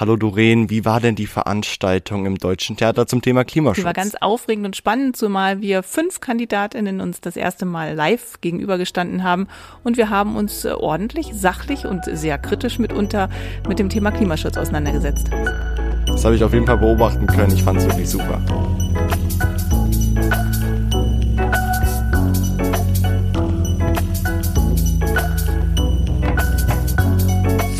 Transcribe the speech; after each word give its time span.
Hallo 0.00 0.16
Doreen, 0.16 0.70
wie 0.70 0.86
war 0.86 0.98
denn 0.98 1.14
die 1.14 1.26
Veranstaltung 1.26 2.24
im 2.24 2.38
Deutschen 2.38 2.74
Theater 2.74 3.06
zum 3.06 3.20
Thema 3.20 3.44
Klimaschutz? 3.44 3.82
Die 3.82 3.84
war 3.84 3.92
ganz 3.92 4.14
aufregend 4.18 4.64
und 4.64 4.74
spannend, 4.74 5.14
zumal 5.14 5.60
wir 5.60 5.82
fünf 5.82 6.20
Kandidatinnen 6.20 7.02
uns 7.02 7.20
das 7.20 7.36
erste 7.36 7.66
Mal 7.66 7.94
live 7.94 8.40
gegenübergestanden 8.40 9.24
haben 9.24 9.46
und 9.84 9.98
wir 9.98 10.08
haben 10.08 10.36
uns 10.36 10.64
äh, 10.64 10.70
ordentlich, 10.70 11.32
sachlich 11.34 11.84
und 11.84 12.06
sehr 12.06 12.38
kritisch 12.38 12.78
mitunter 12.78 13.28
mit 13.68 13.78
dem 13.78 13.90
Thema 13.90 14.10
Klimaschutz 14.10 14.56
auseinandergesetzt. 14.56 15.28
Das 16.06 16.24
habe 16.24 16.34
ich 16.34 16.42
auf 16.42 16.54
jeden 16.54 16.64
Fall 16.64 16.78
beobachten 16.78 17.26
können. 17.26 17.52
Ich 17.52 17.62
fand 17.62 17.80
es 17.80 17.84
wirklich 17.84 18.08
super. 18.08 18.40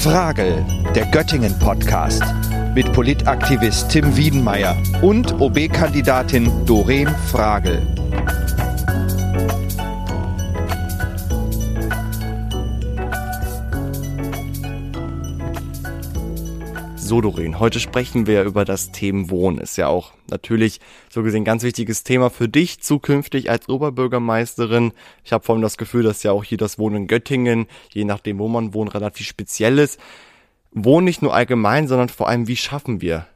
Frage, 0.03 0.67
der 0.95 1.07
Göttingen 1.07 1.57
Podcast 1.61 2.23
mit 2.75 2.93
Politaktivist 2.93 3.91
Tim 3.91 4.17
Wiedenmeier 4.17 4.77
und 5.03 5.41
OB-Kandidatin 5.41 6.67
Doreen 6.67 7.09
Fragel. 7.31 7.81
So, 16.97 17.21
Doreen, 17.21 17.61
heute 17.61 17.79
sprechen 17.79 18.27
wir 18.27 18.43
über 18.43 18.65
das 18.65 18.91
Thema 18.91 19.31
Wohnen. 19.31 19.59
Ist 19.59 19.77
ja 19.77 19.87
auch 19.87 20.13
natürlich 20.29 20.81
so 21.09 21.23
gesehen 21.23 21.45
ganz 21.45 21.63
wichtiges 21.63 22.03
Thema 22.03 22.31
für 22.31 22.49
dich 22.49 22.81
zukünftig 22.81 23.49
als 23.49 23.69
Oberbürgermeisterin. 23.69 24.93
Ich 25.25 25.33
habe 25.33 25.45
vor 25.45 25.55
allem 25.55 25.63
das 25.63 25.77
Gefühl, 25.77 26.03
dass 26.03 26.25
ja 26.25 26.33
auch 26.33 26.43
hier 26.43 26.59
das 26.59 26.81
Wohnen 26.81 26.97
in 26.97 27.07
Göttingen, 27.07 27.67
je 27.93 28.05
nachdem, 28.05 28.41
wo 28.41 28.49
man 28.49 28.75
wohnt, 28.75 28.95
relativ 28.95 29.27
speziell 29.27 29.79
ist. 29.79 30.01
Wohnen 30.73 31.05
nicht 31.05 31.23
nur 31.23 31.35
allgemein, 31.35 31.89
sondern 31.89 32.09
vor 32.09 32.29
allem, 32.29 32.47
wie 32.47 32.57
schaffen 32.57 33.01
wir 33.01 33.27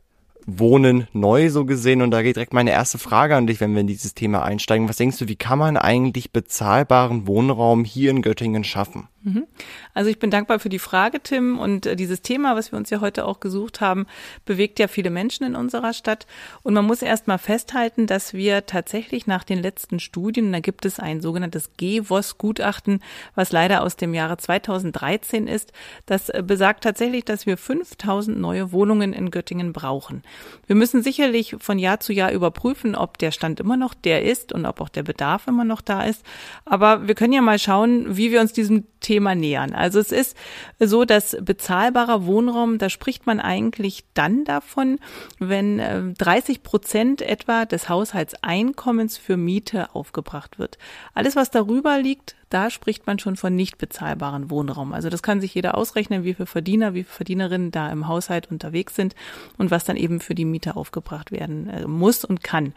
Wohnen 0.47 1.09
neu 1.13 1.51
so 1.51 1.65
gesehen. 1.65 2.03
Und 2.03 2.11
da 2.11 2.23
geht 2.23 2.37
direkt 2.37 2.53
meine 2.53 2.71
erste 2.71 2.99
Frage 2.99 3.37
an 3.37 3.47
dich, 3.47 3.61
wenn 3.61 3.73
wir 3.73 3.81
in 3.81 3.87
dieses 3.87 4.15
Thema 4.15 4.43
einsteigen. 4.43 4.89
Was 4.89 4.97
denkst 4.97 5.19
du, 5.19 5.29
wie 5.29 5.37
kann 5.37 5.59
man 5.59 5.77
eigentlich 5.77 6.33
bezahlbaren 6.33 7.27
Wohnraum 7.27 7.85
hier 7.85 8.11
in 8.11 8.23
Göttingen 8.23 8.65
schaffen? 8.65 9.09
Mhm. 9.25 9.47
Also 9.95 10.11
ich 10.11 10.19
bin 10.19 10.31
dankbar 10.31 10.59
für 10.59 10.69
die 10.69 10.79
Frage, 10.79 11.21
Tim. 11.23 11.59
Und 11.59 11.87
äh, 11.87 11.97
dieses 11.97 12.21
Thema, 12.21 12.57
was 12.57 12.73
wir 12.73 12.79
uns 12.79 12.91
ja 12.91 13.01
heute 13.01 13.25
auch 13.25 13.41
gesucht 13.41 13.81
haben, 13.81 14.07
bewegt 14.45 14.79
ja 14.79 14.87
viele 14.87 15.09
Menschen 15.09 15.47
in 15.47 15.57
unserer 15.57 15.95
Stadt. 15.95 16.27
Und 16.63 16.75
man 16.75 16.85
muss 16.85 17.01
erst 17.01 17.27
mal 17.27 17.39
festhalten, 17.39 18.07
dass 18.07 18.35
wir 18.35 18.67
tatsächlich 18.67 19.27
nach 19.27 19.43
den 19.43 19.63
letzten 19.63 19.99
Studien, 19.99 20.53
da 20.53 20.61
gibt 20.61 20.85
es 20.85 21.01
ein 21.01 21.23
sogenanntes 21.23 21.71
GWOS-Gutachten, 21.79 23.01
was 23.35 23.51
leider 23.51 23.83
aus 23.83 23.97
dem 23.97 24.13
Jahre 24.13 24.37
2013 24.37 25.47
ist, 25.47 25.73
das 26.05 26.29
äh, 26.29 26.43
besagt 26.47 26.85
tatsächlich, 26.85 27.25
dass 27.25 27.47
wir 27.47 27.57
5000 27.57 28.39
neue 28.39 28.73
Wohnungen 28.73 29.15
in 29.15 29.31
Göttingen 29.31 29.73
brauchen. 29.73 30.23
Wir 30.67 30.77
müssen 30.77 31.03
sicherlich 31.03 31.57
von 31.61 31.79
Jahr 31.79 32.01
zu 32.01 32.13
Jahr 32.13 32.31
überprüfen, 32.33 32.95
ob 32.95 33.17
der 33.17 33.31
Stand 33.31 33.59
immer 33.59 33.79
noch 33.79 33.95
der 33.95 34.25
ist 34.25 34.53
und 34.53 34.67
ob 34.67 34.83
auch 34.83 34.91
der 34.91 35.03
Bedarf 35.03 35.47
immer 35.47 35.65
noch 35.65 35.81
da 35.81 36.03
ist. 36.03 36.23
Aber 36.67 37.09
wir 37.09 37.15
können 37.15 37.33
ja 37.33 37.41
mal 37.41 37.59
schauen, 37.59 38.19
wie 38.19 38.31
wir 38.31 38.43
uns 38.43 38.53
diesem 38.53 38.85
Thema 39.01 39.14
nähern. 39.21 39.73
Also 39.75 39.99
es 40.01 40.13
ist 40.13 40.37
so, 40.79 41.05
dass 41.05 41.37
bezahlbarer 41.41 42.27
Wohnraum, 42.27 42.79
da 42.79 42.89
spricht 42.89 43.27
man 43.27 43.41
eigentlich 43.41 44.05
dann 44.15 44.45
davon, 44.45 44.99
wenn 45.39 46.15
30 46.19 46.57
äh, 46.57 46.61
Prozent 46.61 47.23
etwa 47.23 47.65
des 47.65 47.89
Haushaltseinkommens 47.89 49.17
für 49.19 49.37
Miete 49.37 49.95
aufgebracht 49.95 50.59
wird. 50.59 50.79
Alles, 51.15 51.37
was 51.37 51.51
darüber 51.51 51.99
liegt, 51.99 52.37
da 52.55 52.71
spricht 52.71 53.09
man 53.09 53.19
schon 53.19 53.35
von 53.35 53.57
nicht 53.57 53.79
bezahlbaren 53.79 54.49
Wohnraum. 54.49 54.93
Also 54.93 55.11
das 55.11 55.25
kann 55.25 55.41
sich 55.41 55.57
jeder 55.57 55.77
ausrechnen, 55.77 56.23
wie 56.23 56.35
viele 56.35 56.47
Verdiener, 56.47 56.95
wie 56.95 57.03
viele 57.03 57.17
Verdienerinnen 57.17 57.73
da 57.73 57.91
im 57.91 58.07
Haushalt 58.07 58.49
unterwegs 58.49 58.95
sind 58.95 59.17
und 59.59 59.73
was 59.73 59.83
dann 59.83 59.97
eben 59.97 60.21
für 60.21 60.37
die 60.37 60.45
Miete 60.45 60.77
aufgebracht 60.77 61.33
werden 61.33 61.69
äh, 61.69 61.89
muss 61.89 62.25
und 62.25 62.45
kann. 62.45 62.73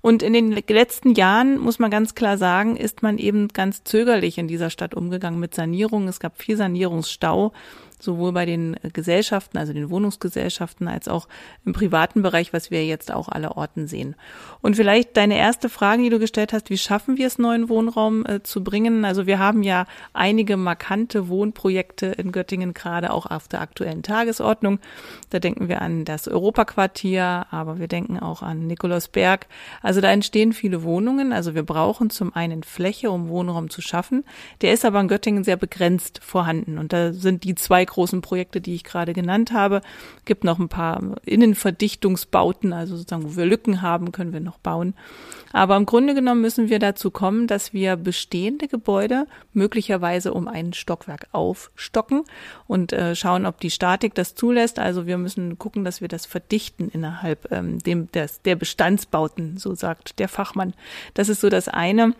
Und 0.00 0.22
in 0.22 0.32
den 0.32 0.52
letzten 0.52 1.14
Jahren, 1.14 1.58
muss 1.58 1.80
man 1.80 1.90
ganz 1.90 2.14
klar 2.14 2.38
sagen, 2.38 2.76
ist 2.76 3.02
man 3.02 3.18
eben 3.18 3.48
ganz 3.48 3.82
zögerlich 3.82 4.38
in 4.38 4.46
dieser 4.46 4.70
Stadt 4.70 4.94
umgegangen 4.94 5.40
mit 5.40 5.56
Sanierung. 5.56 6.06
Es 6.06 6.20
gab 6.20 6.40
viel 6.40 6.56
Sanierungsstau 6.56 7.52
sowohl 7.98 8.32
bei 8.32 8.44
den 8.44 8.76
Gesellschaften, 8.92 9.58
also 9.58 9.72
den 9.72 9.90
Wohnungsgesellschaften, 9.90 10.88
als 10.88 11.08
auch 11.08 11.28
im 11.64 11.72
privaten 11.72 12.22
Bereich, 12.22 12.52
was 12.52 12.70
wir 12.70 12.84
jetzt 12.84 13.12
auch 13.12 13.28
alle 13.28 13.56
Orten 13.56 13.86
sehen. 13.86 14.16
Und 14.60 14.76
vielleicht 14.76 15.16
deine 15.16 15.38
erste 15.38 15.68
Frage, 15.68 16.02
die 16.02 16.10
du 16.10 16.18
gestellt 16.18 16.52
hast, 16.52 16.70
wie 16.70 16.78
schaffen 16.78 17.16
wir 17.16 17.26
es, 17.26 17.38
neuen 17.38 17.68
Wohnraum 17.68 18.26
äh, 18.26 18.42
zu 18.42 18.62
bringen? 18.62 19.04
Also 19.04 19.26
wir 19.26 19.38
haben 19.38 19.62
ja 19.62 19.86
einige 20.12 20.56
markante 20.56 21.28
Wohnprojekte 21.28 22.06
in 22.06 22.32
Göttingen 22.32 22.74
gerade 22.74 23.12
auch 23.12 23.26
auf 23.26 23.48
der 23.48 23.60
aktuellen 23.60 24.02
Tagesordnung. 24.02 24.78
Da 25.30 25.38
denken 25.38 25.68
wir 25.68 25.80
an 25.80 26.04
das 26.04 26.28
Europaquartier, 26.28 27.46
aber 27.50 27.78
wir 27.78 27.88
denken 27.88 28.18
auch 28.18 28.42
an 28.42 28.66
Nikolausberg. 28.66 29.46
Also 29.82 30.00
da 30.00 30.10
entstehen 30.10 30.52
viele 30.52 30.82
Wohnungen. 30.82 31.32
Also 31.32 31.54
wir 31.54 31.62
brauchen 31.62 32.10
zum 32.10 32.34
einen 32.34 32.62
Fläche, 32.62 33.10
um 33.10 33.28
Wohnraum 33.28 33.70
zu 33.70 33.80
schaffen. 33.80 34.24
Der 34.60 34.72
ist 34.72 34.84
aber 34.84 35.00
in 35.00 35.08
Göttingen 35.08 35.44
sehr 35.44 35.56
begrenzt 35.56 36.20
vorhanden. 36.22 36.78
Und 36.78 36.92
da 36.92 37.12
sind 37.12 37.44
die 37.44 37.54
zwei 37.54 37.85
großen 37.86 38.20
Projekte, 38.20 38.60
die 38.60 38.74
ich 38.74 38.84
gerade 38.84 39.12
genannt 39.12 39.52
habe. 39.52 39.80
Gibt 40.24 40.44
noch 40.44 40.58
ein 40.58 40.68
paar 40.68 41.00
Innenverdichtungsbauten, 41.24 42.72
also 42.72 42.96
sozusagen, 42.96 43.24
wo 43.24 43.36
wir 43.36 43.46
Lücken 43.46 43.82
haben, 43.82 44.12
können 44.12 44.32
wir 44.32 44.40
noch 44.40 44.58
bauen. 44.58 44.94
Aber 45.52 45.76
im 45.76 45.86
Grunde 45.86 46.14
genommen 46.14 46.42
müssen 46.42 46.68
wir 46.68 46.78
dazu 46.78 47.10
kommen, 47.10 47.46
dass 47.46 47.72
wir 47.72 47.96
bestehende 47.96 48.68
Gebäude 48.68 49.26
möglicherweise 49.52 50.34
um 50.34 50.48
ein 50.48 50.72
Stockwerk 50.72 51.28
aufstocken 51.32 52.24
und 52.66 52.92
äh, 52.92 53.14
schauen, 53.16 53.46
ob 53.46 53.60
die 53.60 53.70
Statik 53.70 54.14
das 54.14 54.34
zulässt. 54.34 54.78
Also 54.78 55.06
wir 55.06 55.16
müssen 55.16 55.58
gucken, 55.58 55.84
dass 55.84 56.00
wir 56.00 56.08
das 56.08 56.26
verdichten 56.26 56.90
innerhalb 56.90 57.50
ähm, 57.52 57.78
dem, 57.78 58.10
des, 58.12 58.42
der 58.42 58.56
Bestandsbauten, 58.56 59.56
so 59.56 59.74
sagt 59.74 60.18
der 60.18 60.28
Fachmann. 60.28 60.74
Das 61.14 61.28
ist 61.28 61.40
so 61.40 61.48
das 61.48 61.68
eine. 61.68 62.14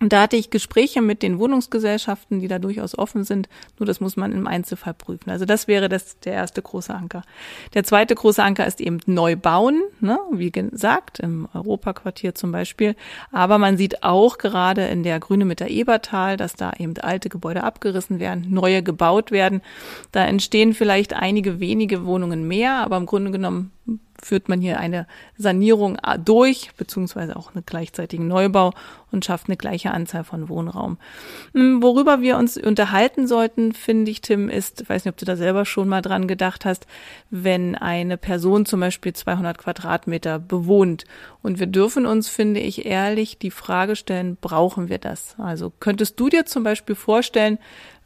Und 0.00 0.12
da 0.12 0.22
hatte 0.22 0.36
ich 0.36 0.50
Gespräche 0.50 1.02
mit 1.02 1.22
den 1.22 1.38
Wohnungsgesellschaften, 1.40 2.38
die 2.38 2.46
da 2.46 2.60
durchaus 2.60 2.96
offen 2.96 3.24
sind. 3.24 3.48
Nur 3.78 3.86
das 3.86 4.00
muss 4.00 4.16
man 4.16 4.30
im 4.30 4.46
Einzelfall 4.46 4.94
prüfen. 4.94 5.30
Also 5.30 5.44
das 5.44 5.66
wäre 5.66 5.88
das, 5.88 6.20
der 6.20 6.34
erste 6.34 6.62
große 6.62 6.94
Anker. 6.94 7.22
Der 7.74 7.82
zweite 7.82 8.14
große 8.14 8.42
Anker 8.42 8.66
ist 8.66 8.80
eben 8.80 9.00
neu 9.06 9.34
bauen, 9.34 9.82
ne? 10.00 10.18
wie 10.30 10.52
gesagt, 10.52 11.18
im 11.18 11.48
Europaquartier 11.52 12.34
zum 12.34 12.52
Beispiel. 12.52 12.94
Aber 13.32 13.58
man 13.58 13.76
sieht 13.76 14.04
auch 14.04 14.38
gerade 14.38 14.86
in 14.86 15.02
der 15.02 15.18
Grüne 15.18 15.44
mit 15.44 15.58
der 15.58 15.70
Ebertal, 15.70 16.36
dass 16.36 16.54
da 16.54 16.72
eben 16.78 16.96
alte 16.98 17.28
Gebäude 17.28 17.64
abgerissen 17.64 18.20
werden, 18.20 18.46
neue 18.48 18.84
gebaut 18.84 19.32
werden. 19.32 19.62
Da 20.12 20.24
entstehen 20.24 20.74
vielleicht 20.74 21.12
einige 21.12 21.58
wenige 21.58 22.04
Wohnungen 22.04 22.46
mehr, 22.46 22.74
aber 22.76 22.96
im 22.98 23.06
Grunde 23.06 23.32
genommen 23.32 23.72
führt 24.22 24.48
man 24.48 24.60
hier 24.60 24.80
eine 24.80 25.06
Sanierung 25.36 25.98
durch, 26.24 26.70
beziehungsweise 26.76 27.36
auch 27.36 27.54
einen 27.54 27.64
gleichzeitigen 27.64 28.26
Neubau 28.26 28.72
und 29.10 29.24
schafft 29.24 29.48
eine 29.48 29.56
gleiche 29.56 29.92
Anzahl 29.92 30.24
von 30.24 30.48
Wohnraum. 30.48 30.98
Hm, 31.54 31.82
worüber 31.82 32.20
wir 32.20 32.36
uns 32.36 32.56
unterhalten 32.56 33.26
sollten, 33.26 33.72
finde 33.72 34.10
ich, 34.10 34.20
Tim, 34.20 34.48
ist, 34.48 34.82
ich 34.82 34.88
weiß 34.88 35.04
nicht, 35.04 35.12
ob 35.12 35.18
du 35.18 35.24
da 35.24 35.36
selber 35.36 35.64
schon 35.64 35.88
mal 35.88 36.02
dran 36.02 36.28
gedacht 36.28 36.64
hast, 36.64 36.86
wenn 37.30 37.74
eine 37.74 38.16
Person 38.16 38.66
zum 38.66 38.80
Beispiel 38.80 39.12
200 39.12 39.56
Quadratmeter 39.56 40.38
bewohnt 40.38 41.04
und 41.42 41.58
wir 41.58 41.66
dürfen 41.66 42.04
uns, 42.04 42.28
finde 42.28 42.60
ich, 42.60 42.86
ehrlich 42.86 43.38
die 43.38 43.50
Frage 43.50 43.96
stellen, 43.96 44.36
brauchen 44.40 44.88
wir 44.88 44.98
das? 44.98 45.36
Also 45.38 45.72
könntest 45.80 46.18
du 46.20 46.28
dir 46.28 46.44
zum 46.44 46.64
Beispiel 46.64 46.94
vorstellen, 46.94 47.58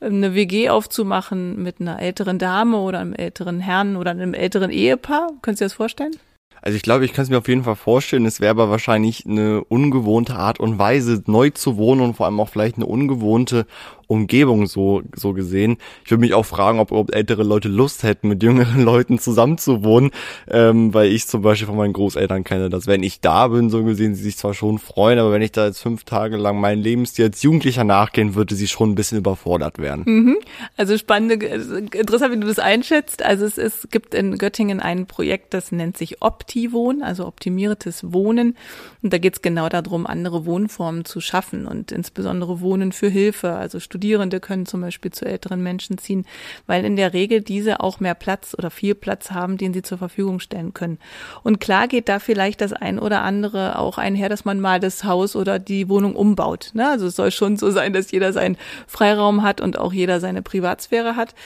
eine 0.02 0.34
WG 0.34 0.68
aufzumachen 0.68 1.62
mit 1.62 1.80
einer 1.80 2.00
älteren 2.00 2.38
Dame 2.38 2.78
oder 2.78 3.00
einem 3.00 3.14
älteren 3.14 3.60
Herrn 3.60 3.96
oder 3.96 4.10
einem 4.10 4.34
älteren 4.34 4.70
Ehepaar? 4.70 5.28
Du 5.42 5.50
dir 5.52 5.56
das 5.56 5.74
vorstellen? 5.74 6.16
Also 6.64 6.76
ich 6.76 6.82
glaube, 6.82 7.04
ich 7.04 7.12
kann 7.12 7.24
es 7.24 7.30
mir 7.30 7.38
auf 7.38 7.48
jeden 7.48 7.64
Fall 7.64 7.74
vorstellen, 7.74 8.24
es 8.24 8.40
wäre 8.40 8.52
aber 8.52 8.70
wahrscheinlich 8.70 9.26
eine 9.26 9.64
ungewohnte 9.64 10.36
Art 10.36 10.60
und 10.60 10.78
Weise, 10.78 11.20
neu 11.26 11.50
zu 11.50 11.76
wohnen 11.76 12.00
und 12.00 12.14
vor 12.14 12.26
allem 12.26 12.38
auch 12.38 12.48
vielleicht 12.48 12.76
eine 12.76 12.86
ungewohnte 12.86 13.66
Umgebung 14.12 14.66
so, 14.66 15.02
so 15.14 15.32
gesehen. 15.32 15.78
Ich 16.04 16.10
würde 16.10 16.20
mich 16.20 16.34
auch 16.34 16.44
fragen, 16.44 16.78
ob, 16.78 16.92
ob 16.92 17.14
ältere 17.14 17.42
Leute 17.42 17.68
Lust 17.68 18.02
hätten, 18.02 18.28
mit 18.28 18.42
jüngeren 18.42 18.82
Leuten 18.84 19.18
zusammenzuwohnen, 19.18 20.10
ähm, 20.48 20.92
weil 20.94 21.10
ich 21.10 21.26
zum 21.26 21.42
Beispiel 21.42 21.66
von 21.66 21.76
meinen 21.76 21.92
Großeltern 21.92 22.44
kenne, 22.44 22.68
dass 22.68 22.86
wenn 22.86 23.02
ich 23.02 23.20
da 23.20 23.48
bin, 23.48 23.70
so 23.70 23.82
gesehen, 23.82 24.14
sie 24.14 24.22
sich 24.22 24.36
zwar 24.36 24.54
schon 24.54 24.78
freuen, 24.78 25.18
aber 25.18 25.32
wenn 25.32 25.42
ich 25.42 25.52
da 25.52 25.66
jetzt 25.66 25.80
fünf 25.80 26.04
Tage 26.04 26.36
lang 26.36 26.60
mein 26.60 26.78
Lebensstil 26.78 27.26
als 27.26 27.42
Jugendlicher 27.42 27.84
nachgehen, 27.84 28.34
würde 28.34 28.54
sie 28.54 28.68
schon 28.68 28.90
ein 28.90 28.94
bisschen 28.94 29.18
überfordert 29.18 29.78
werden. 29.78 30.04
Mhm. 30.06 30.36
Also 30.76 30.96
spannende, 30.98 31.44
interessant, 31.44 32.34
wie 32.34 32.40
du 32.40 32.46
das 32.46 32.58
einschätzt. 32.58 33.24
Also 33.24 33.44
es, 33.46 33.58
es 33.58 33.88
gibt 33.90 34.14
in 34.14 34.38
Göttingen 34.38 34.80
ein 34.80 35.06
Projekt, 35.06 35.54
das 35.54 35.72
nennt 35.72 35.96
sich 35.96 36.22
Optiwohn, 36.22 37.02
also 37.02 37.26
optimiertes 37.26 38.12
Wohnen. 38.12 38.56
Und 39.02 39.12
da 39.12 39.18
geht 39.18 39.34
es 39.34 39.42
genau 39.42 39.68
darum, 39.68 40.06
andere 40.06 40.46
Wohnformen 40.46 41.04
zu 41.04 41.20
schaffen 41.20 41.66
und 41.66 41.90
insbesondere 41.92 42.60
Wohnen 42.60 42.92
für 42.92 43.08
Hilfe, 43.08 43.54
also 43.54 43.80
Studierende 43.80 44.01
Studierende 44.02 44.40
können 44.40 44.66
zum 44.66 44.80
Beispiel 44.80 45.12
zu 45.12 45.26
älteren 45.26 45.62
Menschen 45.62 45.96
ziehen, 45.96 46.26
weil 46.66 46.84
in 46.84 46.96
der 46.96 47.12
Regel 47.12 47.40
diese 47.40 47.78
auch 47.78 48.00
mehr 48.00 48.16
Platz 48.16 48.52
oder 48.58 48.68
viel 48.68 48.96
Platz 48.96 49.30
haben, 49.30 49.58
den 49.58 49.72
sie 49.72 49.82
zur 49.82 49.96
Verfügung 49.96 50.40
stellen 50.40 50.74
können. 50.74 50.98
Und 51.44 51.60
klar 51.60 51.86
geht 51.86 52.08
da 52.08 52.18
vielleicht 52.18 52.62
das 52.62 52.72
ein 52.72 52.98
oder 52.98 53.22
andere 53.22 53.78
auch 53.78 53.98
einher, 53.98 54.28
dass 54.28 54.44
man 54.44 54.58
mal 54.58 54.80
das 54.80 55.04
Haus 55.04 55.36
oder 55.36 55.60
die 55.60 55.88
Wohnung 55.88 56.16
umbaut. 56.16 56.72
Ne? 56.74 56.88
Also 56.88 57.06
es 57.06 57.14
soll 57.14 57.30
schon 57.30 57.56
so 57.56 57.70
sein, 57.70 57.92
dass 57.92 58.10
jeder 58.10 58.32
seinen 58.32 58.56
Freiraum 58.88 59.44
hat 59.44 59.60
und 59.60 59.78
auch 59.78 59.92
jeder 59.92 60.18
seine 60.18 60.42
Privatsphäre 60.42 61.14
hat. 61.14 61.36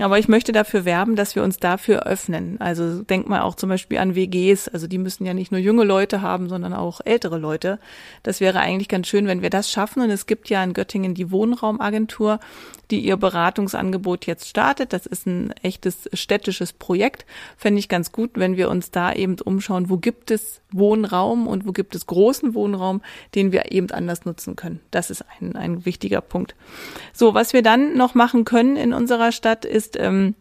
Aber 0.00 0.20
ich 0.20 0.28
möchte 0.28 0.52
dafür 0.52 0.84
werben, 0.84 1.16
dass 1.16 1.34
wir 1.34 1.42
uns 1.42 1.58
dafür 1.58 2.06
öffnen. 2.06 2.60
Also 2.60 3.02
denk 3.02 3.28
mal 3.28 3.40
auch 3.40 3.56
zum 3.56 3.70
Beispiel 3.70 3.98
an 3.98 4.14
WGs. 4.14 4.68
Also 4.68 4.86
die 4.86 4.98
müssen 4.98 5.26
ja 5.26 5.34
nicht 5.34 5.50
nur 5.50 5.60
junge 5.60 5.82
Leute 5.82 6.22
haben, 6.22 6.48
sondern 6.48 6.74
auch 6.74 7.00
ältere 7.04 7.38
Leute. 7.38 7.80
Das 8.22 8.40
wäre 8.40 8.60
eigentlich 8.60 8.86
ganz 8.86 9.08
schön, 9.08 9.26
wenn 9.26 9.42
wir 9.42 9.50
das 9.50 9.68
schaffen. 9.68 10.00
Und 10.00 10.10
es 10.10 10.26
gibt 10.26 10.48
ja 10.48 10.62
in 10.62 10.74
Göttingen 10.74 11.14
die 11.14 11.32
Wohnraumagentur, 11.32 12.03
die 12.90 13.00
ihr 13.00 13.16
Beratungsangebot 13.16 14.26
jetzt 14.26 14.48
startet. 14.48 14.92
Das 14.92 15.06
ist 15.06 15.26
ein 15.26 15.52
echtes 15.62 16.08
städtisches 16.12 16.72
Projekt. 16.72 17.24
Fände 17.56 17.78
ich 17.78 17.88
ganz 17.88 18.12
gut, 18.12 18.32
wenn 18.34 18.56
wir 18.56 18.70
uns 18.70 18.90
da 18.90 19.12
eben 19.12 19.36
umschauen, 19.40 19.90
wo 19.90 19.96
gibt 19.96 20.30
es 20.30 20.60
Wohnraum 20.72 21.46
und 21.46 21.66
wo 21.66 21.72
gibt 21.72 21.94
es 21.94 22.06
großen 22.06 22.54
Wohnraum, 22.54 23.02
den 23.34 23.52
wir 23.52 23.72
eben 23.72 23.90
anders 23.90 24.24
nutzen 24.24 24.56
können. 24.56 24.80
Das 24.90 25.10
ist 25.10 25.24
ein, 25.40 25.56
ein 25.56 25.84
wichtiger 25.84 26.20
Punkt. 26.20 26.54
So, 27.12 27.34
was 27.34 27.52
wir 27.52 27.62
dann 27.62 27.96
noch 27.96 28.14
machen 28.14 28.44
können 28.44 28.76
in 28.76 28.92
unserer 28.92 29.32
Stadt 29.32 29.64
ist, 29.64 29.96
ähm, 29.98 30.34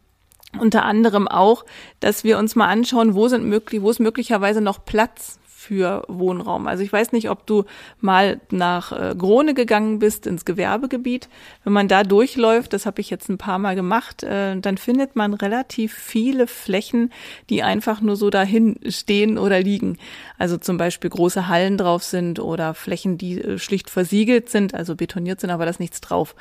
unter 0.60 0.84
anderem 0.84 1.28
auch, 1.28 1.66
dass 2.00 2.24
wir 2.24 2.38
uns 2.38 2.56
mal 2.56 2.68
anschauen, 2.68 3.16
wo 3.16 3.28
sind 3.28 3.46
möglich, 3.46 3.82
wo 3.82 3.90
ist 3.90 4.00
möglicherweise 4.00 4.62
noch 4.62 4.86
Platz 4.86 5.40
für 5.64 6.04
Wohnraum. 6.10 6.68
Also 6.68 6.84
ich 6.84 6.92
weiß 6.92 7.14
nicht, 7.14 7.30
ob 7.30 7.48
du 7.48 7.64
mal 8.02 8.42
nach 8.52 8.92
äh, 8.92 9.16
Grone 9.16 9.54
gegangen 9.54 10.00
bist 10.00 10.28
ins 10.28 10.44
Gewerbegebiet. 10.44 11.30
Wenn 11.64 11.74
man 11.74 11.88
da 11.88 12.04
durchläuft, 12.04 12.74
das 12.74 12.86
habe 12.86 13.00
ich 13.00 13.10
jetzt 13.10 13.30
ein 13.30 13.38
paar 13.38 13.60
Mal 13.60 13.76
gemacht, 13.76 14.24
äh, 14.24 14.60
dann 14.60 14.78
findet 14.78 15.16
man 15.16 15.34
relativ 15.34 15.94
viele 15.94 16.48
Flächen, 16.48 17.12
die 17.50 17.64
einfach 17.64 18.02
nur 18.02 18.18
so 18.18 18.30
dahin 18.30 18.78
stehen 18.90 19.38
oder 19.38 19.62
liegen. 19.62 19.98
Also 20.38 20.58
zum 20.58 20.78
Beispiel 20.78 21.10
große 21.10 21.48
Hallen 21.48 21.78
drauf 21.78 22.04
sind 22.04 22.40
oder 22.40 22.74
Flächen, 22.74 23.18
die 23.18 23.40
äh, 23.40 23.58
schlicht 23.58 23.90
versiegelt 23.90 24.50
sind, 24.50 24.74
also 24.74 24.96
betoniert 24.96 25.40
sind, 25.40 25.50
aber 25.50 25.64
da 25.64 25.70
ist 25.70 25.80
nichts 25.80 26.02
drauf. 26.02 26.36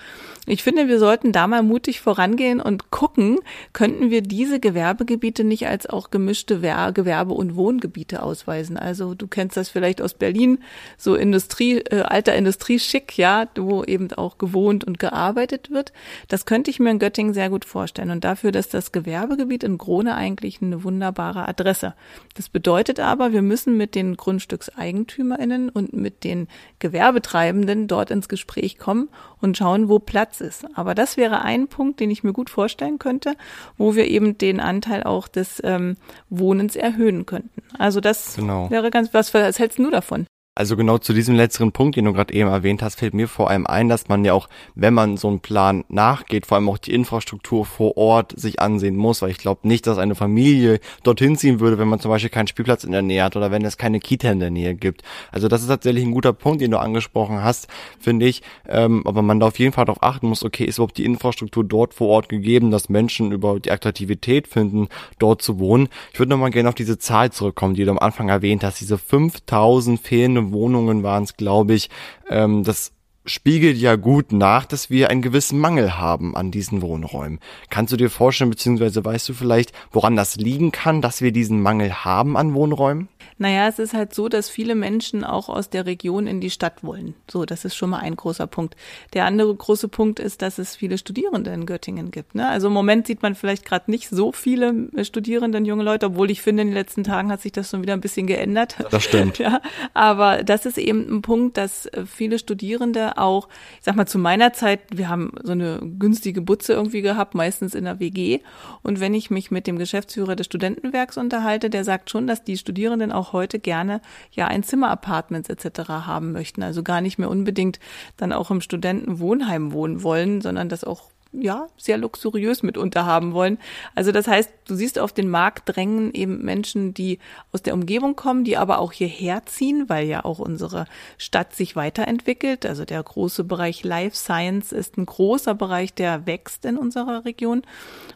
Ich 0.46 0.64
finde, 0.64 0.88
wir 0.88 0.98
sollten 0.98 1.30
da 1.30 1.46
mal 1.46 1.62
mutig 1.62 2.00
vorangehen 2.00 2.60
und 2.60 2.90
gucken, 2.90 3.38
könnten 3.72 4.10
wir 4.10 4.22
diese 4.22 4.58
Gewerbegebiete 4.58 5.44
nicht 5.44 5.68
als 5.68 5.86
auch 5.86 6.10
gemischte 6.10 6.60
Gewerbe- 6.60 7.34
und 7.34 7.54
Wohngebiete 7.54 8.22
ausweisen. 8.22 8.76
Also 8.76 9.11
du 9.14 9.26
kennst 9.26 9.56
das 9.56 9.68
vielleicht 9.68 10.02
aus 10.02 10.14
Berlin, 10.14 10.58
so 10.96 11.14
Industrie, 11.14 11.78
äh, 11.78 12.02
alter 12.02 12.34
Industrieschick, 12.34 13.16
ja, 13.18 13.46
wo 13.56 13.84
eben 13.84 14.12
auch 14.12 14.38
gewohnt 14.38 14.84
und 14.84 14.98
gearbeitet 14.98 15.70
wird. 15.70 15.92
Das 16.28 16.46
könnte 16.46 16.70
ich 16.70 16.80
mir 16.80 16.90
in 16.90 16.98
Göttingen 16.98 17.34
sehr 17.34 17.50
gut 17.50 17.64
vorstellen. 17.64 18.10
Und 18.10 18.24
dafür, 18.24 18.52
dass 18.52 18.68
das 18.68 18.92
Gewerbegebiet 18.92 19.64
in 19.64 19.78
Krone 19.78 20.14
eigentlich 20.14 20.60
eine 20.62 20.84
wunderbare 20.84 21.48
Adresse. 21.48 21.94
Das 22.34 22.48
bedeutet 22.48 23.00
aber, 23.00 23.32
wir 23.32 23.42
müssen 23.42 23.76
mit 23.76 23.94
den 23.94 24.16
GrundstückseigentümerInnen 24.16 25.68
und 25.68 25.92
mit 25.92 26.24
den 26.24 26.48
Gewerbetreibenden 26.78 27.88
dort 27.88 28.10
ins 28.10 28.28
Gespräch 28.28 28.78
kommen 28.78 29.08
und 29.40 29.56
schauen, 29.56 29.88
wo 29.88 29.98
Platz 29.98 30.40
ist. 30.40 30.66
Aber 30.74 30.94
das 30.94 31.16
wäre 31.16 31.42
ein 31.42 31.68
Punkt, 31.68 32.00
den 32.00 32.10
ich 32.10 32.22
mir 32.22 32.32
gut 32.32 32.48
vorstellen 32.48 32.98
könnte, 32.98 33.34
wo 33.76 33.94
wir 33.94 34.06
eben 34.06 34.38
den 34.38 34.60
Anteil 34.60 35.02
auch 35.02 35.28
des 35.28 35.60
ähm, 35.64 35.96
Wohnens 36.30 36.76
erhöhen 36.76 37.26
könnten. 37.26 37.62
Also 37.78 38.00
das 38.00 38.36
genau. 38.36 38.70
wäre 38.70 38.90
ganz, 38.90 39.01
was, 39.12 39.32
was 39.34 39.58
hältst 39.58 39.78
du 39.78 39.82
davon? 39.90 40.26
Also 40.54 40.76
genau 40.76 40.98
zu 40.98 41.14
diesem 41.14 41.34
letzteren 41.34 41.72
Punkt, 41.72 41.96
den 41.96 42.04
du 42.04 42.12
gerade 42.12 42.34
eben 42.34 42.50
erwähnt 42.50 42.82
hast, 42.82 42.96
fällt 42.96 43.14
mir 43.14 43.26
vor 43.26 43.48
allem 43.48 43.66
ein, 43.66 43.88
dass 43.88 44.08
man 44.08 44.22
ja 44.22 44.34
auch, 44.34 44.50
wenn 44.74 44.92
man 44.92 45.16
so 45.16 45.28
einen 45.28 45.40
Plan 45.40 45.82
nachgeht, 45.88 46.44
vor 46.44 46.56
allem 46.56 46.68
auch 46.68 46.76
die 46.76 46.92
Infrastruktur 46.92 47.64
vor 47.64 47.96
Ort 47.96 48.38
sich 48.38 48.60
ansehen 48.60 48.94
muss, 48.94 49.22
weil 49.22 49.30
ich 49.30 49.38
glaube 49.38 49.66
nicht, 49.66 49.86
dass 49.86 49.96
eine 49.96 50.14
Familie 50.14 50.80
dorthin 51.04 51.38
ziehen 51.38 51.58
würde, 51.58 51.78
wenn 51.78 51.88
man 51.88 52.00
zum 52.00 52.10
Beispiel 52.10 52.28
keinen 52.28 52.48
Spielplatz 52.48 52.84
in 52.84 52.92
der 52.92 53.00
Nähe 53.00 53.24
hat 53.24 53.34
oder 53.34 53.50
wenn 53.50 53.64
es 53.64 53.78
keine 53.78 53.98
Kita 53.98 54.30
in 54.30 54.40
der 54.40 54.50
Nähe 54.50 54.74
gibt. 54.74 55.00
Also 55.30 55.48
das 55.48 55.62
ist 55.62 55.68
tatsächlich 55.68 56.04
ein 56.04 56.12
guter 56.12 56.34
Punkt, 56.34 56.60
den 56.60 56.70
du 56.70 56.78
angesprochen 56.78 57.42
hast, 57.42 57.68
finde 57.98 58.26
ich. 58.26 58.42
Ähm, 58.68 59.06
aber 59.06 59.22
man 59.22 59.40
da 59.40 59.46
auf 59.46 59.58
jeden 59.58 59.72
Fall 59.72 59.86
darauf 59.86 60.02
achten 60.02 60.28
muss, 60.28 60.44
okay, 60.44 60.66
ist 60.66 60.76
überhaupt 60.76 60.98
die 60.98 61.06
Infrastruktur 61.06 61.64
dort 61.64 61.94
vor 61.94 62.08
Ort 62.08 62.28
gegeben, 62.28 62.70
dass 62.70 62.90
Menschen 62.90 63.32
über 63.32 63.58
die 63.58 63.70
Attraktivität 63.70 64.48
finden, 64.48 64.88
dort 65.18 65.40
zu 65.40 65.58
wohnen. 65.58 65.88
Ich 66.12 66.18
würde 66.18 66.28
nochmal 66.28 66.50
gerne 66.50 66.68
auf 66.68 66.74
diese 66.74 66.98
Zahl 66.98 67.32
zurückkommen, 67.32 67.72
die 67.72 67.86
du 67.86 67.90
am 67.90 67.98
Anfang 67.98 68.28
erwähnt 68.28 68.64
hast, 68.64 68.82
diese 68.82 68.98
5000 68.98 69.98
fehlende 69.98 70.41
Wohnungen 70.50 71.02
waren 71.02 71.22
es, 71.22 71.36
glaube 71.36 71.74
ich. 71.74 71.90
Ähm, 72.28 72.64
das 72.64 72.92
spiegelt 73.24 73.76
ja 73.76 73.96
gut 73.96 74.32
nach, 74.32 74.64
dass 74.64 74.90
wir 74.90 75.10
einen 75.10 75.22
gewissen 75.22 75.58
Mangel 75.58 75.98
haben 75.98 76.36
an 76.36 76.50
diesen 76.50 76.82
Wohnräumen. 76.82 77.38
Kannst 77.70 77.92
du 77.92 77.96
dir 77.96 78.10
vorstellen, 78.10 78.50
beziehungsweise 78.50 79.04
weißt 79.04 79.28
du 79.28 79.34
vielleicht, 79.34 79.72
woran 79.92 80.16
das 80.16 80.36
liegen 80.36 80.72
kann, 80.72 81.02
dass 81.02 81.22
wir 81.22 81.32
diesen 81.32 81.62
Mangel 81.62 82.04
haben 82.04 82.36
an 82.36 82.54
Wohnräumen? 82.54 83.08
Naja, 83.38 83.68
es 83.68 83.78
ist 83.78 83.94
halt 83.94 84.14
so, 84.14 84.28
dass 84.28 84.48
viele 84.48 84.74
Menschen 84.74 85.24
auch 85.24 85.48
aus 85.48 85.70
der 85.70 85.86
Region 85.86 86.26
in 86.26 86.40
die 86.40 86.50
Stadt 86.50 86.84
wollen. 86.84 87.14
So, 87.30 87.44
das 87.44 87.64
ist 87.64 87.74
schon 87.74 87.90
mal 87.90 87.98
ein 87.98 88.16
großer 88.16 88.46
Punkt. 88.46 88.76
Der 89.14 89.24
andere 89.24 89.54
große 89.54 89.88
Punkt 89.88 90.20
ist, 90.20 90.42
dass 90.42 90.58
es 90.58 90.76
viele 90.76 90.98
Studierende 90.98 91.50
in 91.50 91.66
Göttingen 91.66 92.10
gibt. 92.10 92.34
Ne? 92.34 92.48
Also 92.48 92.68
im 92.68 92.72
Moment 92.72 93.06
sieht 93.06 93.22
man 93.22 93.34
vielleicht 93.34 93.64
gerade 93.64 93.90
nicht 93.90 94.08
so 94.08 94.32
viele 94.32 94.88
äh, 94.94 95.04
Studierende, 95.04 95.58
junge 95.58 95.82
Leute, 95.82 96.06
obwohl 96.06 96.30
ich 96.30 96.42
finde, 96.42 96.62
in 96.62 96.68
den 96.68 96.74
letzten 96.74 97.04
Tagen 97.04 97.30
hat 97.30 97.40
sich 97.40 97.52
das 97.52 97.70
schon 97.70 97.82
wieder 97.82 97.94
ein 97.94 98.00
bisschen 98.00 98.26
geändert. 98.26 98.76
Das 98.90 99.04
stimmt. 99.04 99.38
ja, 99.38 99.60
aber 99.94 100.42
das 100.42 100.66
ist 100.66 100.78
eben 100.78 101.16
ein 101.16 101.22
Punkt, 101.22 101.56
dass 101.56 101.86
äh, 101.86 102.04
viele 102.06 102.38
Studierende 102.38 103.11
auch, 103.18 103.48
ich 103.78 103.84
sag 103.84 103.96
mal, 103.96 104.06
zu 104.06 104.18
meiner 104.18 104.52
Zeit, 104.52 104.80
wir 104.90 105.08
haben 105.08 105.32
so 105.42 105.52
eine 105.52 105.80
günstige 105.98 106.42
Butze 106.42 106.72
irgendwie 106.72 107.02
gehabt, 107.02 107.34
meistens 107.34 107.74
in 107.74 107.84
der 107.84 108.00
WG. 108.00 108.40
Und 108.82 109.00
wenn 109.00 109.14
ich 109.14 109.30
mich 109.30 109.50
mit 109.50 109.66
dem 109.66 109.78
Geschäftsführer 109.78 110.36
des 110.36 110.46
Studentenwerks 110.46 111.16
unterhalte, 111.16 111.70
der 111.70 111.84
sagt 111.84 112.10
schon, 112.10 112.26
dass 112.26 112.44
die 112.44 112.56
Studierenden 112.56 113.12
auch 113.12 113.32
heute 113.32 113.58
gerne 113.58 114.00
ja 114.32 114.46
Einzimmer-Apartments 114.46 115.48
etc. 115.48 115.88
haben 115.88 116.32
möchten. 116.32 116.62
Also 116.62 116.82
gar 116.82 117.00
nicht 117.00 117.18
mehr 117.18 117.30
unbedingt 117.30 117.78
dann 118.16 118.32
auch 118.32 118.50
im 118.50 118.60
Studentenwohnheim 118.60 119.72
wohnen 119.72 120.02
wollen, 120.02 120.40
sondern 120.40 120.68
das 120.68 120.84
auch 120.84 121.10
ja, 121.32 121.66
sehr 121.78 121.96
luxuriös 121.96 122.62
mitunter 122.62 123.06
haben 123.06 123.32
wollen. 123.32 123.58
Also 123.94 124.12
das 124.12 124.28
heißt, 124.28 124.50
du 124.66 124.74
siehst 124.74 124.98
auf 124.98 125.12
den 125.12 125.30
Markt 125.30 125.74
drängen 125.74 126.12
eben 126.12 126.44
Menschen, 126.44 126.92
die 126.92 127.18
aus 127.52 127.62
der 127.62 127.74
Umgebung 127.74 128.16
kommen, 128.16 128.44
die 128.44 128.56
aber 128.58 128.78
auch 128.78 128.92
hierher 128.92 129.44
ziehen, 129.46 129.88
weil 129.88 130.06
ja 130.06 130.24
auch 130.24 130.38
unsere 130.38 130.86
Stadt 131.16 131.54
sich 131.54 131.74
weiterentwickelt. 131.74 132.66
Also 132.66 132.84
der 132.84 133.02
große 133.02 133.44
Bereich 133.44 133.82
Life 133.82 134.16
Science 134.16 134.72
ist 134.72 134.98
ein 134.98 135.06
großer 135.06 135.54
Bereich, 135.54 135.94
der 135.94 136.26
wächst 136.26 136.66
in 136.66 136.76
unserer 136.76 137.24
Region. 137.24 137.62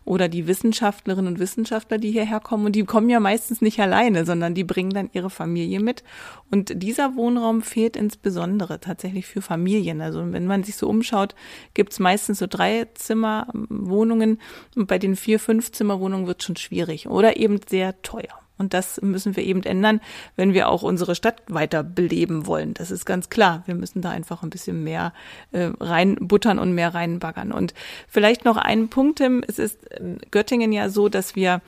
Oder 0.05 0.29
die 0.29 0.47
Wissenschaftlerinnen 0.47 1.33
und 1.33 1.41
Wissenschaftler, 1.41 1.99
die 1.99 2.13
hierher 2.13 2.41
kommen. 2.41 2.67
Und 2.67 2.77
die 2.77 2.85
kommen 2.85 3.09
ja 3.09 3.19
meistens 3.19 3.63
nicht 3.63 3.81
alleine, 3.81 4.27
sondern 4.27 4.55
die 4.55 4.65
bringen 4.65 4.93
dann 4.93 5.11
ihre 5.13 5.31
Familie 5.31 5.81
mit. 5.81 6.05
Und 6.51 6.83
dieser 6.83 7.17
Wohnraum 7.17 7.63
fehlt 7.63 7.97
insbesondere 7.97 8.79
tatsächlich 8.79 9.27
für 9.27 9.43
Familien. 9.43 10.01
Also 10.01 10.33
wenn 10.33 10.47
man 10.47 10.65
sich 10.65 10.77
so 10.77 10.89
umschaut, 10.89 11.35
gibt 11.75 11.93
es 11.93 11.99
meistens 11.99 12.39
so 12.39 12.47
drei 12.47 12.87
Zimmerwohnungen 13.07 14.41
und 14.75 14.87
bei 14.87 14.99
den 14.99 15.17
vier, 15.17 15.41
fünf 15.41 15.73
Zimmerwohnungen 15.73 16.27
wird 16.27 16.43
schon 16.43 16.57
schwierig 16.57 17.09
oder 17.09 17.37
eben 17.37 17.61
sehr 17.69 18.01
teuer. 18.03 18.41
Und 18.59 18.73
das 18.73 19.01
müssen 19.03 19.37
wir 19.37 19.45
eben 19.45 19.63
ändern, 19.65 20.01
wenn 20.35 20.55
wir 20.55 20.69
auch 20.69 20.83
unsere 20.83 21.15
Stadt 21.15 21.43
weiter 21.49 21.83
beleben 21.83 22.47
wollen. 22.47 22.73
Das 22.75 22.91
ist 22.91 23.05
ganz 23.05 23.29
klar. 23.29 23.63
Wir 23.67 23.75
müssen 23.75 24.01
da 24.01 24.11
einfach 24.11 24.43
ein 24.43 24.51
bisschen 24.51 24.83
mehr 24.83 25.13
äh, 25.53 25.71
reinbuttern 25.79 26.59
und 26.59 26.73
mehr 26.73 26.95
reinbaggern. 26.95 27.53
Und 27.53 27.75
vielleicht 28.09 28.45
noch 28.45 28.57
ein 28.57 28.89
Punkt, 28.89 29.19
Tim. 29.19 29.45
Es 29.47 29.59
ist 29.59 29.85
in 29.85 30.19
Göttingen 30.31 30.73
ja 30.73 30.89
so, 30.89 31.09
dass 31.09 31.37
wir 31.37 31.61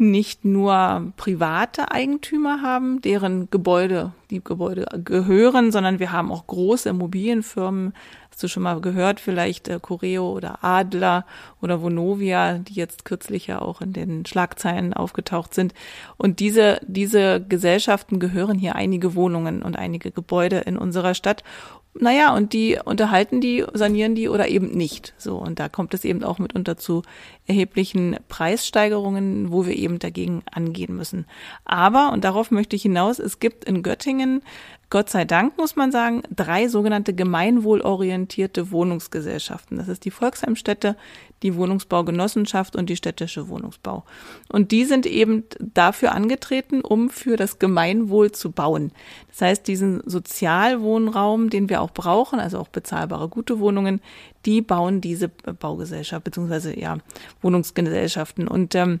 nicht 0.00 0.46
nur 0.46 1.12
private 1.18 1.90
Eigentümer 1.90 2.62
haben, 2.62 3.02
deren 3.02 3.50
Gebäude, 3.50 4.12
die 4.30 4.42
Gebäude 4.42 4.86
gehören, 5.04 5.72
sondern 5.72 5.98
wir 5.98 6.10
haben 6.10 6.32
auch 6.32 6.46
große 6.46 6.88
Immobilienfirmen. 6.88 7.92
Hast 8.30 8.42
du 8.42 8.48
schon 8.48 8.62
mal 8.62 8.80
gehört, 8.80 9.20
vielleicht 9.20 9.68
äh, 9.68 9.78
Coreo 9.78 10.32
oder 10.32 10.64
Adler 10.64 11.26
oder 11.60 11.82
Vonovia, 11.82 12.58
die 12.58 12.72
jetzt 12.72 13.04
kürzlich 13.04 13.46
ja 13.46 13.60
auch 13.60 13.82
in 13.82 13.92
den 13.92 14.24
Schlagzeilen 14.24 14.94
aufgetaucht 14.94 15.52
sind. 15.52 15.74
Und 16.16 16.40
diese, 16.40 16.80
diese 16.86 17.44
Gesellschaften 17.46 18.18
gehören 18.18 18.58
hier 18.58 18.76
einige 18.76 19.14
Wohnungen 19.14 19.62
und 19.62 19.76
einige 19.76 20.12
Gebäude 20.12 20.60
in 20.60 20.78
unserer 20.78 21.12
Stadt. 21.12 21.44
Naja, 21.92 22.34
und 22.36 22.52
die 22.52 22.78
unterhalten 22.84 23.40
die, 23.40 23.64
sanieren 23.72 24.14
die 24.14 24.28
oder 24.28 24.46
eben 24.48 24.68
nicht. 24.68 25.12
So, 25.18 25.38
und 25.38 25.58
da 25.58 25.68
kommt 25.68 25.92
es 25.92 26.04
eben 26.04 26.22
auch 26.22 26.38
mitunter 26.38 26.76
zu 26.76 27.02
erheblichen 27.46 28.16
Preissteigerungen, 28.28 29.50
wo 29.50 29.66
wir 29.66 29.74
eben 29.74 29.98
dagegen 29.98 30.42
angehen 30.52 30.96
müssen. 30.96 31.26
Aber, 31.64 32.12
und 32.12 32.22
darauf 32.22 32.52
möchte 32.52 32.76
ich 32.76 32.82
hinaus, 32.82 33.18
es 33.18 33.40
gibt 33.40 33.64
in 33.64 33.82
Göttingen, 33.82 34.42
Gott 34.88 35.08
sei 35.08 35.24
Dank 35.24 35.56
muss 35.56 35.76
man 35.76 35.92
sagen, 35.92 36.22
drei 36.34 36.66
sogenannte 36.66 37.14
gemeinwohlorientierte 37.14 38.72
Wohnungsgesellschaften. 38.72 39.76
Das 39.76 39.86
ist 39.86 40.04
die 40.04 40.10
Volksheimstätte, 40.10 40.96
die 41.42 41.54
Wohnungsbaugenossenschaft 41.54 42.76
und 42.76 42.90
die 42.90 42.96
städtische 42.96 43.48
Wohnungsbau. 43.48 44.04
Und 44.48 44.72
die 44.72 44.84
sind 44.84 45.06
eben 45.06 45.44
dafür 45.58 46.12
angetreten, 46.12 46.82
um 46.82 47.10
für 47.10 47.36
das 47.36 47.58
Gemeinwohl 47.58 48.32
zu 48.32 48.50
bauen. 48.50 48.92
Das 49.28 49.40
heißt, 49.40 49.68
diesen 49.68 50.02
Sozialwohnraum, 50.04 51.50
den 51.50 51.68
wir 51.68 51.80
auch 51.80 51.92
brauchen, 51.92 52.40
also 52.40 52.58
auch 52.58 52.68
bezahlbare 52.68 53.28
gute 53.28 53.58
Wohnungen, 53.58 54.00
die 54.46 54.62
bauen 54.62 55.00
diese 55.00 55.28
Baugesellschaft 55.28 56.24
beziehungsweise 56.24 56.78
ja 56.78 56.98
Wohnungsgesellschaften 57.42 58.48
und 58.48 58.74
ähm, 58.74 59.00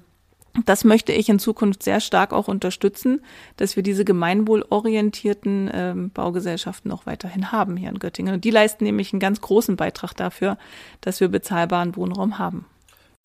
das 0.66 0.84
möchte 0.84 1.12
ich 1.12 1.28
in 1.28 1.38
Zukunft 1.38 1.82
sehr 1.82 2.00
stark 2.00 2.32
auch 2.32 2.48
unterstützen, 2.48 3.20
dass 3.56 3.76
wir 3.76 3.82
diese 3.82 4.04
gemeinwohlorientierten 4.04 5.70
ähm, 5.72 6.10
Baugesellschaften 6.10 6.90
auch 6.90 7.06
weiterhin 7.06 7.52
haben 7.52 7.76
hier 7.76 7.88
in 7.88 7.98
Göttingen. 7.98 8.34
Und 8.34 8.44
die 8.44 8.50
leisten 8.50 8.84
nämlich 8.84 9.12
einen 9.12 9.20
ganz 9.20 9.40
großen 9.40 9.76
Beitrag 9.76 10.14
dafür, 10.14 10.58
dass 11.00 11.20
wir 11.20 11.28
bezahlbaren 11.28 11.94
Wohnraum 11.96 12.38
haben. 12.38 12.66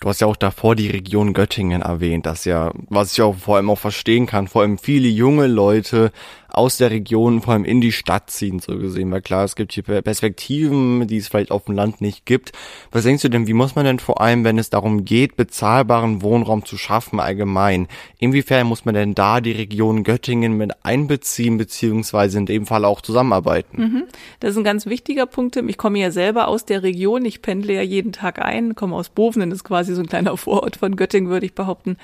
Du 0.01 0.10
hast 0.10 0.20
ja 0.20 0.27
auch 0.27 0.36
davor 0.36 0.75
die 0.75 0.89
Region 0.89 1.34
Göttingen 1.34 1.82
erwähnt, 1.82 2.25
das 2.25 2.44
ja, 2.44 2.74
was 2.89 3.13
ich 3.13 3.22
auch 3.22 3.38
vor 3.38 3.55
allem 3.55 3.70
auch 3.70 3.79
verstehen 3.79 4.25
kann, 4.25 4.50
vor 4.50 4.62
allem 4.62 4.77
viele 4.77 5.08
junge 5.08 5.48
Leute 5.48 6.12
aus 6.55 6.77
der 6.77 6.91
Region 6.91 7.41
vor 7.41 7.53
allem 7.53 7.65
in 7.65 7.81
die 7.81 7.91
Stadt 7.91 8.29
ziehen, 8.29 8.59
so 8.59 8.77
gesehen. 8.77 9.12
Weil 9.12 9.21
klar, 9.21 9.43
es 9.43 9.55
gibt 9.55 9.74
hier 9.74 9.83
Perspektiven, 9.83 11.07
die 11.07 11.17
es 11.17 11.27
vielleicht 11.27 11.51
auf 11.51 11.65
dem 11.65 11.75
Land 11.75 12.01
nicht 12.01 12.25
gibt. 12.25 12.51
Was 12.91 13.03
denkst 13.03 13.24
du 13.24 13.29
denn, 13.29 13.47
wie 13.47 13.53
muss 13.53 13.75
man 13.75 13.85
denn 13.85 14.00
vor 14.00 14.21
allem, 14.21 14.43
wenn 14.43 14.57
es 14.57 14.69
darum 14.69 15.05
geht, 15.05 15.35
bezahlbaren 15.35 16.21
Wohnraum 16.21 16.65
zu 16.65 16.77
schaffen 16.77 17.19
allgemein, 17.19 17.88
inwiefern 18.19 18.67
muss 18.67 18.85
man 18.85 18.95
denn 18.95 19.15
da 19.15 19.41
die 19.41 19.51
Region 19.51 20.03
Göttingen 20.03 20.57
mit 20.57 20.85
einbeziehen, 20.85 21.57
beziehungsweise 21.57 22.38
in 22.38 22.45
dem 22.45 22.65
Fall 22.65 22.85
auch 22.85 23.01
zusammenarbeiten? 23.01 23.81
Mhm. 23.81 24.03
Das 24.39 24.51
ist 24.51 24.57
ein 24.57 24.63
ganz 24.63 24.85
wichtiger 24.85 25.25
Punkt. 25.25 25.55
Ich 25.55 25.77
komme 25.77 26.00
ja 26.00 26.12
selber 26.12 26.47
aus 26.47 26.65
der 26.65 26.83
Region. 26.83 27.25
Ich 27.25 27.41
pendle 27.41 27.74
ja 27.74 27.81
jeden 27.81 28.12
Tag 28.12 28.39
ein, 28.39 28.75
komme 28.75 28.95
aus 28.95 29.09
Bovenen, 29.09 29.51
ist 29.51 29.63
quasi 29.63 29.93
so 29.93 30.01
ein 30.01 30.07
kleiner 30.07 30.38
Vorort 30.45 30.77
von 30.77 30.95
Göttingen, 30.95 31.29
würde 31.29 31.45
ich 31.45 31.55
behaupten. 31.55 31.97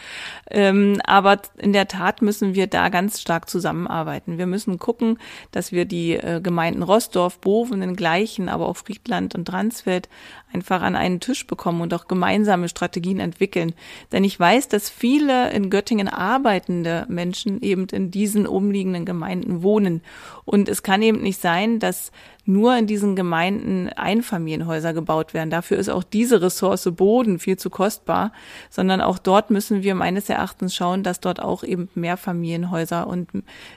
Ähm, 0.50 1.00
aber 1.06 1.42
in 1.58 1.74
der 1.74 1.88
Tat 1.88 2.22
müssen 2.22 2.56
wir 2.56 2.68
da 2.68 2.90
ganz 2.90 3.22
stark 3.22 3.50
zusammenarbeiten. 3.50 4.38
Wir 4.42 4.48
müssen 4.48 4.80
gucken, 4.80 5.20
dass 5.52 5.72
wir 5.72 5.86
die 5.86 6.14
äh, 6.14 6.42
Gemeinden 6.42 6.82
Rossdorf, 6.82 7.38
Bovenen, 7.38 7.96
Gleichen, 7.96 8.50
aber 8.50 8.68
auch 8.68 8.78
Friedland 8.78 9.36
und 9.36 9.46
Dransfeld 9.46 10.10
einfach 10.52 10.82
an 10.82 10.96
einen 10.96 11.20
Tisch 11.20 11.46
bekommen 11.46 11.82
und 11.82 11.94
auch 11.94 12.08
gemeinsame 12.08 12.68
Strategien 12.70 13.20
entwickeln. 13.20 13.74
Denn 14.12 14.24
ich 14.24 14.40
weiß, 14.40 14.68
dass 14.68 14.90
viele 14.90 15.52
in 15.52 15.70
Göttingen 15.70 16.08
arbeitende 16.08 17.06
Menschen 17.08 17.62
eben 17.62 17.86
in 17.92 18.10
diesen 18.10 18.48
umliegenden 18.48 19.06
Gemeinden 19.06 19.62
wohnen. 19.62 20.02
Und 20.44 20.70
es 20.70 20.82
kann 20.82 21.04
eben 21.04 21.22
nicht 21.22 21.40
sein, 21.40 21.78
dass 21.78 22.12
nur 22.52 22.76
in 22.78 22.88
diesen 22.88 23.16
Gemeinden 23.16 23.90
Einfamilienhäuser 23.90 24.94
gebaut 24.94 25.34
werden. 25.34 25.50
Dafür 25.50 25.78
ist 25.78 25.90
auch 25.90 26.04
diese 26.04 26.42
Ressource 26.42 26.90
Boden 26.92 27.40
viel 27.40 27.58
zu 27.58 27.70
kostbar, 27.70 28.32
sondern 28.70 29.02
auch 29.02 29.18
dort 29.18 29.52
müssen 29.52 29.84
wir 29.84 29.96
meines 29.96 30.30
Erachtens 30.30 30.76
schauen, 30.76 31.04
dass 31.04 31.20
dort 31.20 31.42
auch 31.42 31.64
eben 31.64 31.90
mehr 31.96 32.18
Familienhäuser 32.18 33.08
und 33.08 33.30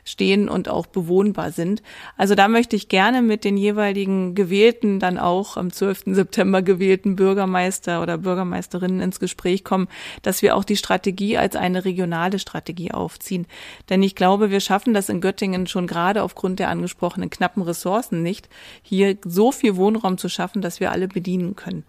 stehen 0.05 0.49
und 0.49 0.69
auch 0.69 0.87
bewohnbar 0.87 1.53
sind. 1.53 1.83
Also 2.17 2.35
da 2.35 2.49
möchte 2.49 2.77
ich 2.77 2.89
gerne 2.89 3.23
mit 3.23 3.45
den 3.45 3.57
jeweiligen 3.57 4.35
Gewählten 4.35 4.99
dann 4.99 5.19
auch 5.19 5.57
am 5.57 5.73
12. 5.73 6.05
September 6.07 6.63
gewählten 6.63 7.17
Bürgermeister 7.17 8.03
oder 8.03 8.19
Bürgermeisterinnen 8.19 9.01
ins 9.01 9.21
Gespräch 9.21 9.65
kommen, 9.65 9.89
dass 10.23 10.43
wir 10.43 10.57
auch 10.57 10.65
die 10.65 10.77
Strategie 10.77 11.39
als 11.39 11.57
eine 11.57 11.85
regionale 11.85 12.39
Strategie 12.39 12.93
aufziehen. 12.93 13.47
Denn 13.91 14.03
ich 14.03 14.15
glaube, 14.15 14.51
wir 14.51 14.61
schaffen 14.61 14.95
das 14.95 15.09
in 15.09 15.21
Göttingen 15.21 15.67
schon 15.67 15.87
gerade 15.87 16.23
aufgrund 16.23 16.59
der 16.59 16.69
angesprochenen 16.69 17.31
knappen 17.31 17.63
Ressourcen 17.63 18.23
nicht, 18.23 18.49
hier 18.83 19.17
so 19.25 19.53
viel 19.53 19.77
Wohnraum 19.77 20.19
zu 20.19 20.29
schaffen, 20.29 20.63
dass 20.63 20.81
wir 20.81 20.91
alle 20.91 21.09
bedienen 21.09 21.57
können. 21.57 21.85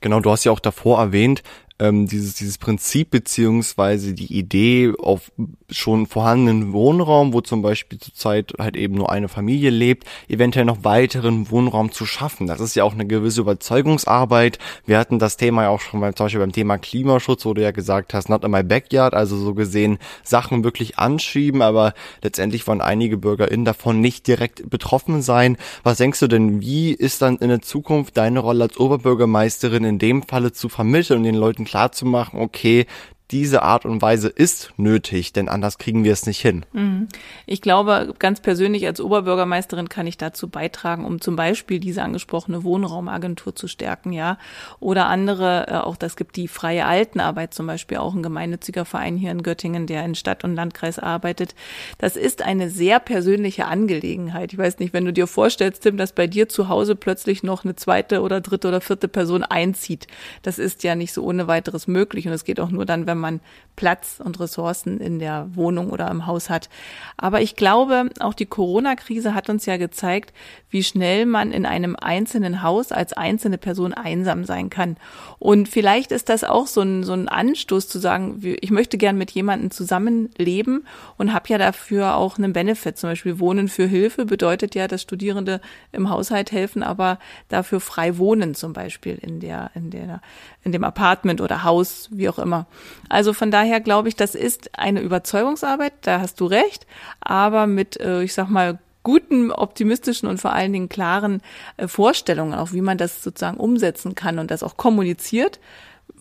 Genau, 0.00 0.20
du 0.20 0.30
hast 0.30 0.44
ja 0.44 0.52
auch 0.52 0.60
davor 0.60 1.00
erwähnt, 1.00 1.42
ähm, 1.78 2.06
dieses, 2.06 2.34
dieses 2.34 2.58
Prinzip 2.58 3.10
beziehungsweise 3.10 4.12
die 4.12 4.36
Idee 4.36 4.92
auf 4.98 5.30
schon 5.70 6.06
vorhandenen 6.06 6.72
Wohnraum, 6.72 7.32
wo 7.32 7.40
zum 7.40 7.62
Beispiel 7.62 7.98
zurzeit 7.98 8.54
halt 8.58 8.76
eben 8.76 8.94
nur 8.94 9.10
eine 9.12 9.28
Familie 9.28 9.70
lebt, 9.70 10.04
eventuell 10.28 10.64
noch 10.64 10.84
weiteren 10.84 11.50
Wohnraum 11.50 11.92
zu 11.92 12.06
schaffen. 12.06 12.46
Das 12.46 12.60
ist 12.60 12.74
ja 12.74 12.84
auch 12.84 12.94
eine 12.94 13.06
gewisse 13.06 13.42
Überzeugungsarbeit. 13.42 14.58
Wir 14.86 14.98
hatten 14.98 15.18
das 15.18 15.36
Thema 15.36 15.64
ja 15.64 15.68
auch 15.68 15.80
schon 15.80 16.00
beim, 16.00 16.16
zum 16.16 16.26
Beispiel 16.26 16.40
beim 16.40 16.52
Thema 16.52 16.78
Klimaschutz, 16.78 17.44
wo 17.44 17.54
du 17.54 17.62
ja 17.62 17.70
gesagt 17.70 18.14
hast, 18.14 18.28
not 18.28 18.44
in 18.44 18.50
my 18.50 18.62
backyard, 18.62 19.14
also 19.14 19.36
so 19.36 19.54
gesehen 19.54 19.98
Sachen 20.24 20.64
wirklich 20.64 20.98
anschieben, 20.98 21.62
aber 21.62 21.94
letztendlich 22.22 22.66
wollen 22.66 22.80
einige 22.80 23.18
BürgerInnen 23.18 23.64
davon 23.64 24.00
nicht 24.00 24.26
direkt 24.26 24.68
betroffen 24.68 25.22
sein. 25.22 25.56
Was 25.82 25.98
denkst 25.98 26.20
du 26.20 26.26
denn, 26.26 26.60
wie 26.60 26.92
ist 26.92 27.22
dann 27.22 27.36
in 27.36 27.48
der 27.48 27.62
Zukunft 27.62 28.16
deine 28.16 28.40
Rolle 28.40 28.64
als 28.64 28.78
Oberbürgermeisterin 28.78 29.84
in 29.84 29.98
dem 29.98 30.22
Falle 30.22 30.52
zu 30.52 30.68
vermitteln 30.68 31.18
und 31.18 31.24
den 31.24 31.34
Leuten 31.34 31.66
klarzumachen, 31.68 32.40
okay, 32.40 32.86
diese 33.30 33.62
Art 33.62 33.84
und 33.84 34.00
Weise 34.00 34.28
ist 34.28 34.72
nötig, 34.78 35.32
denn 35.34 35.48
anders 35.48 35.76
kriegen 35.76 36.02
wir 36.02 36.12
es 36.12 36.24
nicht 36.26 36.40
hin. 36.40 36.64
Mhm. 36.72 37.08
Ich 37.46 37.60
glaube, 37.60 38.14
ganz 38.18 38.40
persönlich 38.40 38.86
als 38.86 39.00
Oberbürgermeisterin 39.00 39.90
kann 39.90 40.06
ich 40.06 40.16
dazu 40.16 40.48
beitragen, 40.48 41.04
um 41.04 41.20
zum 41.20 41.36
Beispiel 41.36 41.78
diese 41.78 42.02
angesprochene 42.02 42.64
Wohnraumagentur 42.64 43.54
zu 43.54 43.68
stärken, 43.68 44.12
ja. 44.12 44.38
Oder 44.80 45.06
andere, 45.06 45.66
äh, 45.68 45.74
auch 45.74 45.96
das 45.96 46.16
gibt 46.16 46.36
die 46.36 46.48
freie 46.48 46.86
Altenarbeit 46.86 47.52
zum 47.52 47.66
Beispiel, 47.66 47.98
auch 47.98 48.14
ein 48.14 48.22
gemeinnütziger 48.22 48.86
Verein 48.86 49.16
hier 49.16 49.30
in 49.30 49.42
Göttingen, 49.42 49.86
der 49.86 50.04
in 50.04 50.14
Stadt 50.14 50.42
und 50.42 50.54
Landkreis 50.54 50.98
arbeitet. 50.98 51.54
Das 51.98 52.16
ist 52.16 52.42
eine 52.42 52.70
sehr 52.70 52.98
persönliche 52.98 53.66
Angelegenheit. 53.66 54.54
Ich 54.54 54.58
weiß 54.58 54.78
nicht, 54.78 54.94
wenn 54.94 55.04
du 55.04 55.12
dir 55.12 55.26
vorstellst, 55.26 55.82
Tim, 55.82 55.98
dass 55.98 56.12
bei 56.12 56.26
dir 56.26 56.48
zu 56.48 56.68
Hause 56.68 56.96
plötzlich 56.96 57.42
noch 57.42 57.64
eine 57.64 57.76
zweite 57.76 58.22
oder 58.22 58.40
dritte 58.40 58.68
oder 58.68 58.80
vierte 58.80 59.08
Person 59.08 59.42
einzieht. 59.42 60.06
Das 60.42 60.58
ist 60.58 60.82
ja 60.82 60.94
nicht 60.94 61.12
so 61.12 61.24
ohne 61.24 61.46
weiteres 61.46 61.86
möglich 61.86 62.26
und 62.26 62.32
es 62.32 62.44
geht 62.44 62.58
auch 62.58 62.70
nur 62.70 62.86
dann, 62.86 63.06
wenn 63.06 63.17
wenn 63.18 63.32
man 63.34 63.40
Platz 63.78 64.20
und 64.22 64.40
Ressourcen 64.40 64.98
in 64.98 65.20
der 65.20 65.50
Wohnung 65.54 65.90
oder 65.90 66.10
im 66.10 66.26
Haus 66.26 66.50
hat. 66.50 66.68
Aber 67.16 67.42
ich 67.42 67.54
glaube, 67.54 68.10
auch 68.18 68.34
die 68.34 68.44
Corona-Krise 68.44 69.34
hat 69.34 69.48
uns 69.48 69.66
ja 69.66 69.76
gezeigt, 69.76 70.34
wie 70.68 70.82
schnell 70.82 71.26
man 71.26 71.52
in 71.52 71.64
einem 71.64 71.94
einzelnen 71.94 72.62
Haus 72.64 72.90
als 72.90 73.12
einzelne 73.12 73.56
Person 73.56 73.94
einsam 73.94 74.44
sein 74.44 74.68
kann. 74.68 74.96
Und 75.38 75.68
vielleicht 75.68 76.10
ist 76.10 76.28
das 76.28 76.42
auch 76.42 76.66
so 76.66 76.80
ein, 76.80 77.04
so 77.04 77.12
ein 77.12 77.28
Anstoß 77.28 77.88
zu 77.88 78.00
sagen, 78.00 78.40
ich 78.60 78.72
möchte 78.72 78.98
gern 78.98 79.16
mit 79.16 79.30
jemandem 79.30 79.70
zusammenleben 79.70 80.84
und 81.16 81.32
habe 81.32 81.48
ja 81.48 81.58
dafür 81.58 82.16
auch 82.16 82.36
einen 82.36 82.52
Benefit. 82.52 82.98
Zum 82.98 83.10
Beispiel 83.10 83.38
Wohnen 83.38 83.68
für 83.68 83.86
Hilfe 83.86 84.26
bedeutet 84.26 84.74
ja, 84.74 84.88
dass 84.88 85.02
Studierende 85.02 85.60
im 85.92 86.10
Haushalt 86.10 86.50
helfen, 86.50 86.82
aber 86.82 87.20
dafür 87.48 87.78
frei 87.78 88.18
wohnen 88.18 88.56
zum 88.56 88.72
Beispiel 88.72 89.18
in 89.22 89.38
der, 89.38 89.70
in 89.76 89.90
der, 89.90 90.20
in 90.64 90.72
dem 90.72 90.82
Apartment 90.82 91.40
oder 91.40 91.62
Haus, 91.62 92.08
wie 92.10 92.28
auch 92.28 92.40
immer. 92.40 92.66
Also 93.08 93.32
von 93.32 93.50
daher 93.50 93.80
glaube 93.80 94.08
ich, 94.08 94.16
das 94.16 94.34
ist 94.34 94.78
eine 94.78 95.00
Überzeugungsarbeit, 95.00 95.92
da 96.02 96.20
hast 96.20 96.40
du 96.40 96.46
recht, 96.46 96.86
aber 97.20 97.66
mit, 97.66 97.98
äh, 98.00 98.22
ich 98.22 98.34
sag 98.34 98.48
mal, 98.48 98.78
guten, 99.02 99.50
optimistischen 99.50 100.28
und 100.28 100.38
vor 100.38 100.52
allen 100.52 100.72
Dingen 100.72 100.88
klaren 100.88 101.40
äh, 101.76 101.88
Vorstellungen, 101.88 102.54
auch 102.54 102.72
wie 102.72 102.82
man 102.82 102.98
das 102.98 103.22
sozusagen 103.22 103.56
umsetzen 103.58 104.14
kann 104.14 104.38
und 104.38 104.50
das 104.50 104.62
auch 104.62 104.76
kommuniziert, 104.76 105.60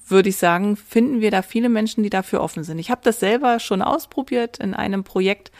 würde 0.07 0.29
ich 0.29 0.37
sagen, 0.37 0.77
finden 0.77 1.19
wir 1.19 1.31
da 1.31 1.41
viele 1.41 1.69
Menschen, 1.69 2.03
die 2.03 2.09
dafür 2.09 2.41
offen 2.41 2.63
sind. 2.63 2.79
Ich 2.79 2.89
habe 2.89 3.01
das 3.03 3.19
selber 3.19 3.59
schon 3.59 3.81
ausprobiert 3.81 4.57
in 4.59 4.73
einem 4.73 5.03
Projekt 5.03 5.51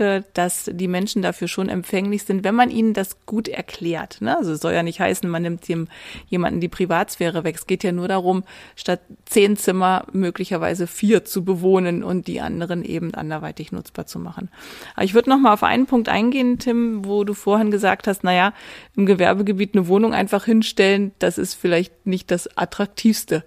dass 0.00 0.70
die 0.72 0.88
Menschen 0.88 1.22
dafür 1.22 1.48
schon 1.48 1.68
empfänglich 1.68 2.24
sind, 2.24 2.44
wenn 2.44 2.54
man 2.54 2.70
ihnen 2.70 2.94
das 2.94 3.24
gut 3.26 3.48
erklärt. 3.48 4.20
Ne? 4.20 4.36
Also 4.36 4.52
es 4.52 4.60
soll 4.60 4.72
ja 4.72 4.82
nicht 4.82 5.00
heißen, 5.00 5.28
man 5.28 5.42
nimmt 5.42 5.68
dem 5.68 5.88
jemanden 6.28 6.60
die 6.60 6.68
Privatsphäre 6.68 7.44
weg. 7.44 7.56
Es 7.56 7.66
geht 7.66 7.84
ja 7.84 7.92
nur 7.92 8.08
darum, 8.08 8.44
statt 8.76 9.00
zehn 9.24 9.56
Zimmer 9.56 10.06
möglicherweise 10.12 10.86
vier 10.86 11.24
zu 11.24 11.44
bewohnen 11.44 12.02
und 12.02 12.26
die 12.26 12.40
anderen 12.40 12.84
eben 12.84 13.14
anderweitig 13.14 13.72
nutzbar 13.72 14.06
zu 14.06 14.18
machen. 14.18 14.48
Aber 14.94 15.04
ich 15.04 15.14
würde 15.14 15.30
noch 15.30 15.38
mal 15.38 15.52
auf 15.52 15.62
einen 15.62 15.86
Punkt 15.86 16.08
eingehen, 16.08 16.58
Tim, 16.58 17.04
wo 17.04 17.24
du 17.24 17.34
vorhin 17.34 17.70
gesagt 17.70 18.06
hast, 18.06 18.24
naja, 18.24 18.52
im 18.96 19.06
Gewerbegebiet 19.06 19.74
eine 19.74 19.88
Wohnung 19.88 20.14
einfach 20.14 20.44
hinstellen, 20.44 21.12
das 21.18 21.38
ist 21.38 21.54
vielleicht 21.54 22.06
nicht 22.06 22.30
das 22.30 22.56
attraktivste 22.56 23.44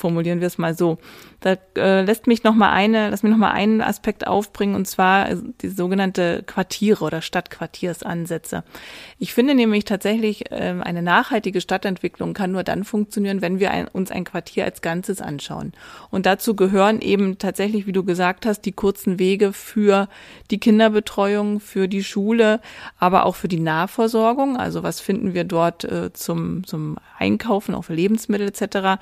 formulieren 0.00 0.40
wir 0.40 0.46
es 0.46 0.58
mal 0.58 0.76
so. 0.76 0.98
Da 1.40 1.56
äh, 1.76 2.02
lässt 2.02 2.26
mich 2.26 2.44
noch 2.44 2.54
mal 2.54 2.70
eine, 2.70 3.10
lass 3.10 3.22
mich 3.22 3.30
noch 3.30 3.38
mal 3.38 3.50
einen 3.50 3.80
Aspekt 3.80 4.26
aufbringen 4.26 4.74
und 4.74 4.86
zwar 4.86 5.34
die 5.34 5.68
sogenannte 5.68 6.42
Quartiere 6.46 7.04
oder 7.04 7.22
Stadtquartiersansätze. 7.22 8.62
Ich 9.18 9.32
finde 9.32 9.54
nämlich 9.54 9.84
tatsächlich 9.84 10.50
äh, 10.50 10.74
eine 10.80 11.02
nachhaltige 11.02 11.60
Stadtentwicklung 11.60 12.34
kann 12.34 12.52
nur 12.52 12.62
dann 12.62 12.84
funktionieren, 12.84 13.40
wenn 13.40 13.58
wir 13.58 13.70
ein, 13.70 13.88
uns 13.88 14.10
ein 14.10 14.24
Quartier 14.24 14.64
als 14.64 14.82
Ganzes 14.82 15.22
anschauen. 15.22 15.72
Und 16.10 16.26
dazu 16.26 16.54
gehören 16.54 17.00
eben 17.00 17.38
tatsächlich, 17.38 17.86
wie 17.86 17.92
du 17.92 18.04
gesagt 18.04 18.44
hast, 18.44 18.62
die 18.62 18.72
kurzen 18.72 19.18
Wege 19.18 19.52
für 19.52 20.08
die 20.50 20.60
Kinderbetreuung, 20.60 21.60
für 21.60 21.88
die 21.88 22.04
Schule, 22.04 22.60
aber 22.98 23.24
auch 23.24 23.36
für 23.36 23.48
die 23.48 23.60
Nahversorgung. 23.60 24.56
Also 24.56 24.82
was 24.82 25.00
finden 25.00 25.32
wir 25.32 25.44
dort 25.44 25.84
äh, 25.84 26.12
zum 26.12 26.64
zum 26.66 26.96
Einkaufen, 27.18 27.74
auch 27.74 27.82
für 27.82 27.94
Lebensmittel 27.94 28.48
etc. 28.48 29.00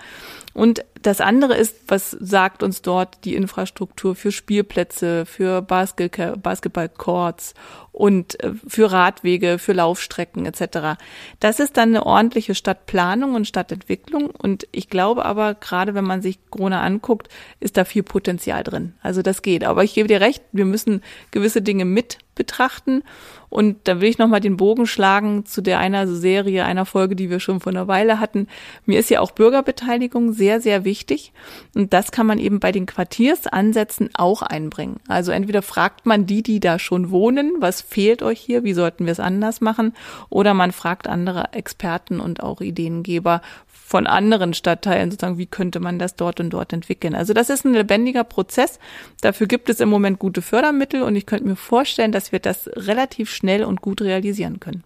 Und 0.54 0.85
das 1.02 1.20
andere 1.20 1.54
ist, 1.56 1.76
was 1.88 2.10
sagt 2.10 2.62
uns 2.62 2.82
dort 2.82 3.24
die 3.24 3.34
Infrastruktur 3.34 4.14
für 4.14 4.32
Spielplätze, 4.32 5.26
für 5.26 5.62
Basketballcourts 5.62 7.54
und 7.98 8.42
äh, 8.44 8.52
für 8.66 8.92
Radwege, 8.92 9.58
für 9.58 9.72
Laufstrecken 9.72 10.46
etc. 10.46 11.00
Das 11.40 11.58
ist 11.58 11.76
dann 11.76 11.88
eine 11.88 12.06
ordentliche 12.06 12.54
Stadtplanung 12.54 13.34
und 13.34 13.46
Stadtentwicklung 13.46 14.30
und 14.30 14.68
ich 14.70 14.88
glaube 14.88 15.24
aber, 15.24 15.54
gerade 15.54 15.94
wenn 15.94 16.04
man 16.04 16.22
sich 16.22 16.38
Corona 16.50 16.80
anguckt, 16.82 17.28
ist 17.58 17.76
da 17.76 17.84
viel 17.84 18.04
Potenzial 18.04 18.62
drin. 18.62 18.94
Also 19.02 19.22
das 19.22 19.42
geht. 19.42 19.64
Aber 19.64 19.82
ich 19.82 19.94
gebe 19.94 20.06
dir 20.06 20.20
recht, 20.20 20.44
wir 20.52 20.64
müssen 20.64 21.02
gewisse 21.32 21.60
Dinge 21.60 21.84
mit 21.84 22.18
betrachten. 22.38 23.02
Und 23.50 23.76
da 23.84 24.00
will 24.00 24.08
ich 24.08 24.18
nochmal 24.18 24.40
den 24.40 24.56
Bogen 24.56 24.86
schlagen 24.86 25.44
zu 25.44 25.62
der 25.62 25.78
einer 25.78 26.06
Serie, 26.06 26.64
einer 26.64 26.86
Folge, 26.86 27.16
die 27.16 27.30
wir 27.30 27.40
schon 27.40 27.60
vor 27.60 27.72
einer 27.72 27.88
Weile 27.88 28.20
hatten. 28.20 28.46
Mir 28.86 28.98
ist 28.98 29.10
ja 29.10 29.20
auch 29.20 29.32
Bürgerbeteiligung 29.32 30.32
sehr, 30.32 30.60
sehr 30.60 30.84
wichtig. 30.84 31.32
Und 31.74 31.92
das 31.92 32.12
kann 32.12 32.26
man 32.26 32.38
eben 32.38 32.60
bei 32.60 32.72
den 32.72 32.86
Quartiersansätzen 32.86 34.10
auch 34.14 34.42
einbringen. 34.42 35.00
Also 35.08 35.32
entweder 35.32 35.62
fragt 35.62 36.06
man 36.06 36.26
die, 36.26 36.42
die 36.42 36.60
da 36.60 36.78
schon 36.78 37.10
wohnen, 37.10 37.54
was 37.58 37.80
fehlt 37.88 38.23
euch 38.23 38.40
hier, 38.40 38.64
wie 38.64 38.75
sollten 38.75 39.07
wir 39.07 39.12
es 39.12 39.21
anders 39.21 39.61
machen? 39.61 39.95
Oder 40.28 40.54
man 40.54 40.73
fragt 40.73 41.09
andere 41.09 41.52
Experten 41.52 42.21
und 42.21 42.42
auch 42.42 42.61
Ideengeber, 42.61 43.40
von 43.88 44.07
anderen 44.07 44.52
Stadtteilen 44.52 45.11
sozusagen, 45.11 45.38
wie 45.38 45.47
könnte 45.47 45.80
man 45.80 45.99
das 45.99 46.14
dort 46.14 46.40
und 46.40 46.50
dort 46.50 46.75
entwickeln. 46.75 47.14
Also 47.14 47.33
das 47.33 47.49
ist 47.49 47.64
ein 47.64 47.73
lebendiger 47.73 48.23
Prozess. 48.23 48.78
Dafür 49.23 49.47
gibt 49.47 49.71
es 49.71 49.80
im 49.80 49.88
Moment 49.88 50.18
gute 50.18 50.42
Fördermittel 50.42 51.02
und 51.02 51.16
ich 51.16 51.25
könnte 51.25 51.47
mir 51.47 51.57
vorstellen, 51.57 52.12
dass 52.12 52.30
wir 52.30 52.38
das 52.38 52.68
relativ 52.75 53.30
schnell 53.30 53.64
und 53.64 53.80
gut 53.80 54.02
realisieren 54.02 54.61
können. 54.61 54.85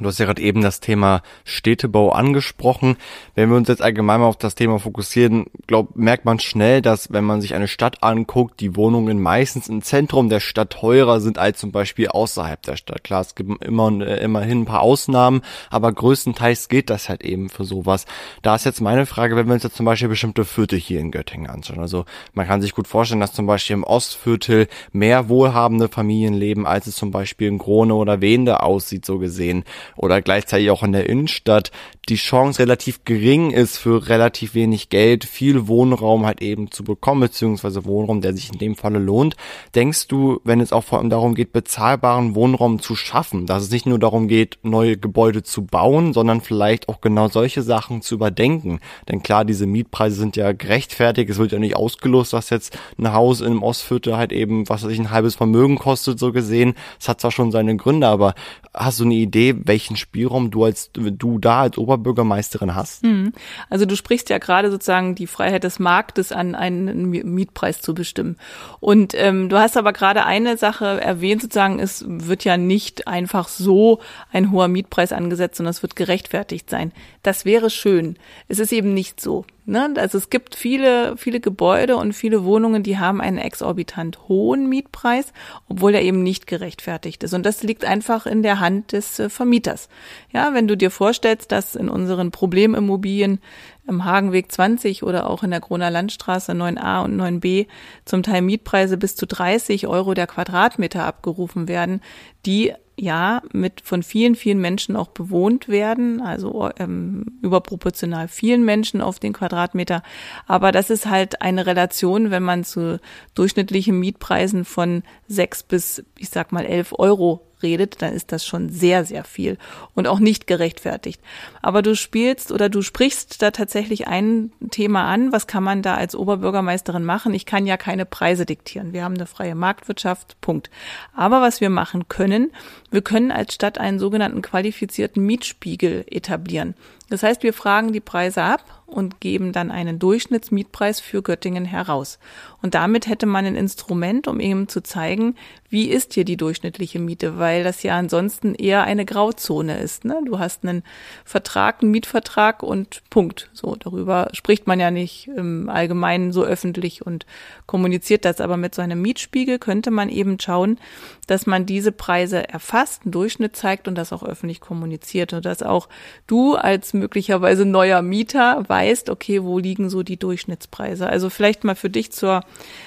Du 0.00 0.06
hast 0.06 0.18
ja 0.18 0.26
gerade 0.26 0.42
eben 0.42 0.60
das 0.60 0.80
Thema 0.80 1.22
Städtebau 1.44 2.10
angesprochen. 2.10 2.96
Wenn 3.36 3.48
wir 3.48 3.56
uns 3.56 3.68
jetzt 3.68 3.80
allgemein 3.80 4.18
mal 4.18 4.26
auf 4.26 4.36
das 4.36 4.56
Thema 4.56 4.80
fokussieren, 4.80 5.46
glaub, 5.68 5.94
merkt 5.94 6.24
man 6.24 6.40
schnell, 6.40 6.82
dass 6.82 7.12
wenn 7.12 7.22
man 7.22 7.40
sich 7.40 7.54
eine 7.54 7.68
Stadt 7.68 8.02
anguckt, 8.02 8.58
die 8.58 8.74
Wohnungen 8.74 9.22
meistens 9.22 9.68
im 9.68 9.82
Zentrum 9.82 10.28
der 10.28 10.40
Stadt 10.40 10.70
teurer 10.70 11.20
sind 11.20 11.38
als 11.38 11.60
zum 11.60 11.70
Beispiel 11.70 12.08
außerhalb 12.08 12.60
der 12.62 12.76
Stadt. 12.76 13.04
Klar, 13.04 13.20
es 13.20 13.36
gibt 13.36 13.64
immer, 13.64 13.86
immerhin 14.18 14.62
ein 14.62 14.64
paar 14.64 14.80
Ausnahmen, 14.80 15.42
aber 15.70 15.92
größtenteils 15.92 16.68
geht 16.68 16.90
das 16.90 17.08
halt 17.08 17.22
eben 17.22 17.48
für 17.48 17.64
sowas. 17.64 18.06
Da 18.42 18.56
ist 18.56 18.64
jetzt 18.64 18.80
meine 18.80 19.06
Frage, 19.06 19.36
wenn 19.36 19.46
wir 19.46 19.54
uns 19.54 19.62
jetzt 19.62 19.76
zum 19.76 19.86
Beispiel 19.86 20.08
bestimmte 20.08 20.44
Viertel 20.44 20.76
hier 20.76 20.98
in 20.98 21.12
Göttingen 21.12 21.48
anschauen. 21.48 21.78
Also 21.78 22.04
man 22.32 22.48
kann 22.48 22.62
sich 22.62 22.74
gut 22.74 22.88
vorstellen, 22.88 23.20
dass 23.20 23.32
zum 23.32 23.46
Beispiel 23.46 23.74
im 23.74 23.84
Ostviertel 23.84 24.66
mehr 24.90 25.28
wohlhabende 25.28 25.88
Familien 25.88 26.34
leben, 26.34 26.66
als 26.66 26.88
es 26.88 26.96
zum 26.96 27.12
Beispiel 27.12 27.46
in 27.46 27.58
Krone 27.58 27.94
oder 27.94 28.20
Wende 28.20 28.60
aussieht, 28.60 29.04
so 29.04 29.20
gesehen 29.20 29.62
oder 29.96 30.22
gleichzeitig 30.22 30.70
auch 30.70 30.82
in 30.82 30.92
der 30.92 31.08
Innenstadt 31.08 31.70
die 32.08 32.16
Chance 32.16 32.58
relativ 32.58 33.04
gering 33.04 33.50
ist, 33.50 33.78
für 33.78 34.08
relativ 34.08 34.54
wenig 34.54 34.90
Geld 34.90 35.24
viel 35.24 35.68
Wohnraum 35.68 36.26
halt 36.26 36.42
eben 36.42 36.70
zu 36.70 36.84
bekommen, 36.84 37.22
beziehungsweise 37.22 37.84
Wohnraum, 37.84 38.20
der 38.20 38.34
sich 38.34 38.52
in 38.52 38.58
dem 38.58 38.76
Falle 38.76 38.98
lohnt. 38.98 39.36
Denkst 39.74 40.08
du, 40.08 40.40
wenn 40.44 40.60
es 40.60 40.72
auch 40.72 40.84
vor 40.84 40.98
allem 40.98 41.10
darum 41.10 41.34
geht, 41.34 41.52
bezahlbaren 41.52 42.34
Wohnraum 42.34 42.80
zu 42.80 42.94
schaffen, 42.94 43.46
dass 43.46 43.62
es 43.62 43.70
nicht 43.70 43.86
nur 43.86 43.98
darum 43.98 44.28
geht, 44.28 44.58
neue 44.62 44.96
Gebäude 44.96 45.42
zu 45.42 45.64
bauen, 45.64 46.12
sondern 46.12 46.40
vielleicht 46.40 46.88
auch 46.88 47.00
genau 47.00 47.28
solche 47.28 47.62
Sachen 47.62 48.02
zu 48.02 48.16
überdenken? 48.16 48.80
Denn 49.08 49.22
klar, 49.22 49.44
diese 49.44 49.66
Mietpreise 49.66 50.16
sind 50.16 50.36
ja 50.36 50.52
gerechtfertigt. 50.52 51.30
Es 51.30 51.38
wird 51.38 51.52
ja 51.52 51.58
nicht 51.58 51.76
ausgelost, 51.76 52.34
dass 52.34 52.50
jetzt 52.50 52.78
ein 52.98 53.12
Haus 53.12 53.40
im 53.40 53.62
Ostviertel 53.62 54.16
halt 54.16 54.32
eben, 54.32 54.68
was 54.68 54.84
weiß 54.84 54.90
ich, 54.90 54.98
ein 54.98 55.10
halbes 55.10 55.36
Vermögen 55.36 55.78
kostet, 55.78 56.18
so 56.18 56.32
gesehen. 56.32 56.74
Es 57.00 57.08
hat 57.08 57.20
zwar 57.20 57.30
schon 57.30 57.50
seine 57.50 57.76
Gründe, 57.76 58.08
aber 58.08 58.34
hast 58.74 59.00
du 59.00 59.04
eine 59.04 59.14
Idee, 59.14 59.54
welchen 59.64 59.96
Spielraum 59.96 60.50
du 60.50 60.64
als, 60.64 60.90
du 60.92 61.38
da 61.38 61.62
als 61.62 61.78
Ober 61.78 61.93
Oberbürgermeisterin 61.94 62.74
hast. 62.74 63.02
Hm. 63.02 63.32
Also 63.70 63.86
du 63.86 63.96
sprichst 63.96 64.30
ja 64.30 64.38
gerade 64.38 64.70
sozusagen 64.70 65.14
die 65.14 65.26
Freiheit 65.26 65.64
des 65.64 65.78
Marktes 65.78 66.32
an, 66.32 66.54
einen 66.54 67.08
Mietpreis 67.10 67.80
zu 67.80 67.94
bestimmen. 67.94 68.36
Und 68.80 69.14
ähm, 69.14 69.48
du 69.48 69.58
hast 69.58 69.76
aber 69.76 69.92
gerade 69.92 70.24
eine 70.24 70.56
Sache 70.56 71.00
erwähnt, 71.00 71.42
sozusagen, 71.42 71.78
es 71.78 72.04
wird 72.06 72.44
ja 72.44 72.56
nicht 72.56 73.08
einfach 73.08 73.48
so 73.48 74.00
ein 74.32 74.50
hoher 74.50 74.68
Mietpreis 74.68 75.12
angesetzt, 75.12 75.56
sondern 75.56 75.70
es 75.70 75.82
wird 75.82 75.96
gerechtfertigt 75.96 76.68
sein. 76.68 76.92
Das 77.22 77.44
wäre 77.44 77.70
schön. 77.70 78.16
Es 78.48 78.58
ist 78.58 78.72
eben 78.72 78.94
nicht 78.94 79.20
so. 79.20 79.44
Ne? 79.66 79.94
Also 79.96 80.18
es 80.18 80.28
gibt 80.28 80.54
viele, 80.56 81.16
viele 81.16 81.40
Gebäude 81.40 81.96
und 81.96 82.12
viele 82.12 82.44
Wohnungen, 82.44 82.82
die 82.82 82.98
haben 82.98 83.20
einen 83.20 83.38
exorbitant 83.38 84.28
hohen 84.28 84.68
Mietpreis, 84.68 85.32
obwohl 85.68 85.94
er 85.94 86.02
eben 86.02 86.22
nicht 86.22 86.46
gerechtfertigt 86.46 87.22
ist. 87.24 87.32
Und 87.32 87.46
das 87.46 87.62
liegt 87.62 87.84
einfach 87.84 88.26
in 88.26 88.42
der 88.42 88.60
Hand 88.60 88.92
des 88.92 89.18
äh, 89.18 89.30
Vermieters. 89.30 89.88
Ja, 90.32 90.52
wenn 90.52 90.68
du 90.68 90.76
dir 90.76 90.90
vorstellst, 90.90 91.50
dass 91.50 91.76
in 91.76 91.88
unseren 91.88 92.30
Problemimmobilien 92.30 93.40
im 93.86 94.04
Hagenweg 94.04 94.52
20 94.52 95.02
oder 95.02 95.30
auch 95.30 95.42
in 95.42 95.50
der 95.50 95.60
Kroner 95.60 95.90
Landstraße 95.90 96.52
9a 96.52 97.02
und 97.02 97.18
9b 97.18 97.66
zum 98.04 98.22
Teil 98.22 98.42
Mietpreise 98.42 98.98
bis 98.98 99.16
zu 99.16 99.26
30 99.26 99.86
Euro 99.86 100.12
der 100.12 100.26
Quadratmeter 100.26 101.04
abgerufen 101.04 101.68
werden, 101.68 102.02
die 102.44 102.74
ja 102.96 103.42
mit 103.52 103.80
von 103.80 104.02
vielen, 104.02 104.34
vielen 104.34 104.60
Menschen 104.60 104.96
auch 104.96 105.08
bewohnt 105.08 105.68
werden, 105.68 106.20
also 106.20 106.70
ähm, 106.78 107.38
überproportional 107.42 108.28
vielen 108.28 108.64
Menschen 108.64 109.00
auf 109.00 109.18
den 109.18 109.32
Quadratmeter. 109.32 110.02
Aber 110.46 110.72
das 110.72 110.90
ist 110.90 111.06
halt 111.06 111.42
eine 111.42 111.66
Relation, 111.66 112.30
wenn 112.30 112.42
man 112.42 112.64
zu 112.64 113.00
durchschnittlichen 113.34 113.98
Mietpreisen 113.98 114.64
von 114.64 115.02
sechs 115.26 115.62
bis, 115.62 116.04
ich 116.16 116.30
sag 116.30 116.52
mal, 116.52 116.64
elf 116.64 116.92
Euro 116.96 117.46
redet, 117.64 118.02
dann 118.02 118.12
ist 118.12 118.30
das 118.30 118.46
schon 118.46 118.68
sehr, 118.68 119.04
sehr 119.04 119.24
viel 119.24 119.58
und 119.94 120.06
auch 120.06 120.20
nicht 120.20 120.46
gerechtfertigt. 120.46 121.20
Aber 121.62 121.82
du 121.82 121.96
spielst 121.96 122.52
oder 122.52 122.68
du 122.68 122.82
sprichst 122.82 123.42
da 123.42 123.50
tatsächlich 123.50 124.06
ein 124.06 124.52
Thema 124.70 125.04
an. 125.06 125.32
Was 125.32 125.46
kann 125.46 125.64
man 125.64 125.82
da 125.82 125.94
als 125.94 126.14
Oberbürgermeisterin 126.14 127.04
machen? 127.04 127.34
Ich 127.34 127.46
kann 127.46 127.66
ja 127.66 127.76
keine 127.76 128.04
Preise 128.06 128.46
diktieren. 128.46 128.92
Wir 128.92 129.02
haben 129.02 129.14
eine 129.14 129.26
freie 129.26 129.54
Marktwirtschaft, 129.54 130.40
Punkt. 130.40 130.70
Aber 131.16 131.40
was 131.40 131.60
wir 131.60 131.70
machen 131.70 132.08
können, 132.08 132.52
wir 132.90 133.02
können 133.02 133.32
als 133.32 133.54
Stadt 133.54 133.78
einen 133.78 133.98
sogenannten 133.98 134.42
qualifizierten 134.42 135.24
Mietspiegel 135.24 136.04
etablieren. 136.08 136.74
Das 137.10 137.22
heißt, 137.22 137.42
wir 137.42 137.52
fragen 137.52 137.92
die 137.92 138.00
Preise 138.00 138.42
ab 138.42 138.83
und 138.94 139.20
geben 139.20 139.52
dann 139.52 139.70
einen 139.70 139.98
Durchschnittsmietpreis 139.98 141.00
für 141.00 141.22
Göttingen 141.22 141.64
heraus. 141.64 142.18
Und 142.62 142.74
damit 142.74 143.08
hätte 143.08 143.26
man 143.26 143.44
ein 143.44 143.56
Instrument, 143.56 144.28
um 144.28 144.40
eben 144.40 144.68
zu 144.68 144.82
zeigen, 144.82 145.34
wie 145.68 145.90
ist 145.90 146.14
hier 146.14 146.24
die 146.24 146.36
durchschnittliche 146.36 147.00
Miete, 147.00 147.36
weil 147.36 147.64
das 147.64 147.82
ja 147.82 147.98
ansonsten 147.98 148.54
eher 148.54 148.84
eine 148.84 149.04
Grauzone 149.04 149.78
ist. 149.80 150.04
Ne? 150.04 150.20
Du 150.24 150.38
hast 150.38 150.62
einen 150.62 150.84
Vertrag, 151.24 151.82
einen 151.82 151.90
Mietvertrag 151.90 152.62
und 152.62 153.02
Punkt. 153.10 153.50
So, 153.52 153.74
darüber 153.74 154.28
spricht 154.32 154.68
man 154.68 154.78
ja 154.78 154.92
nicht 154.92 155.28
im 155.36 155.68
Allgemeinen 155.68 156.32
so 156.32 156.44
öffentlich 156.44 157.04
und 157.04 157.26
kommuniziert 157.66 158.24
das. 158.24 158.40
Aber 158.40 158.56
mit 158.56 158.74
so 158.74 158.82
einem 158.82 159.02
Mietspiegel 159.02 159.58
könnte 159.58 159.90
man 159.90 160.08
eben 160.08 160.38
schauen, 160.38 160.78
dass 161.26 161.46
man 161.46 161.66
diese 161.66 161.90
Preise 161.90 162.48
erfasst, 162.48 163.02
einen 163.04 163.12
Durchschnitt 163.12 163.56
zeigt 163.56 163.88
und 163.88 163.96
das 163.96 164.12
auch 164.12 164.22
öffentlich 164.22 164.60
kommuniziert 164.60 165.32
und 165.32 165.44
dass 165.44 165.62
auch 165.62 165.88
du 166.28 166.54
als 166.54 166.94
möglicherweise 166.94 167.64
neuer 167.64 168.00
Mieter 168.00 168.62
weißt, 168.68 168.83
okay, 169.10 169.42
wo 169.42 169.58
liegen 169.58 169.90
so 169.90 170.02
die 170.02 170.16
Durchschnittspreise. 170.16 171.08
Also 171.08 171.30
vielleicht 171.30 171.64
mal 171.64 171.74
für 171.74 171.90
dich 171.90 172.12
zur, 172.12 172.42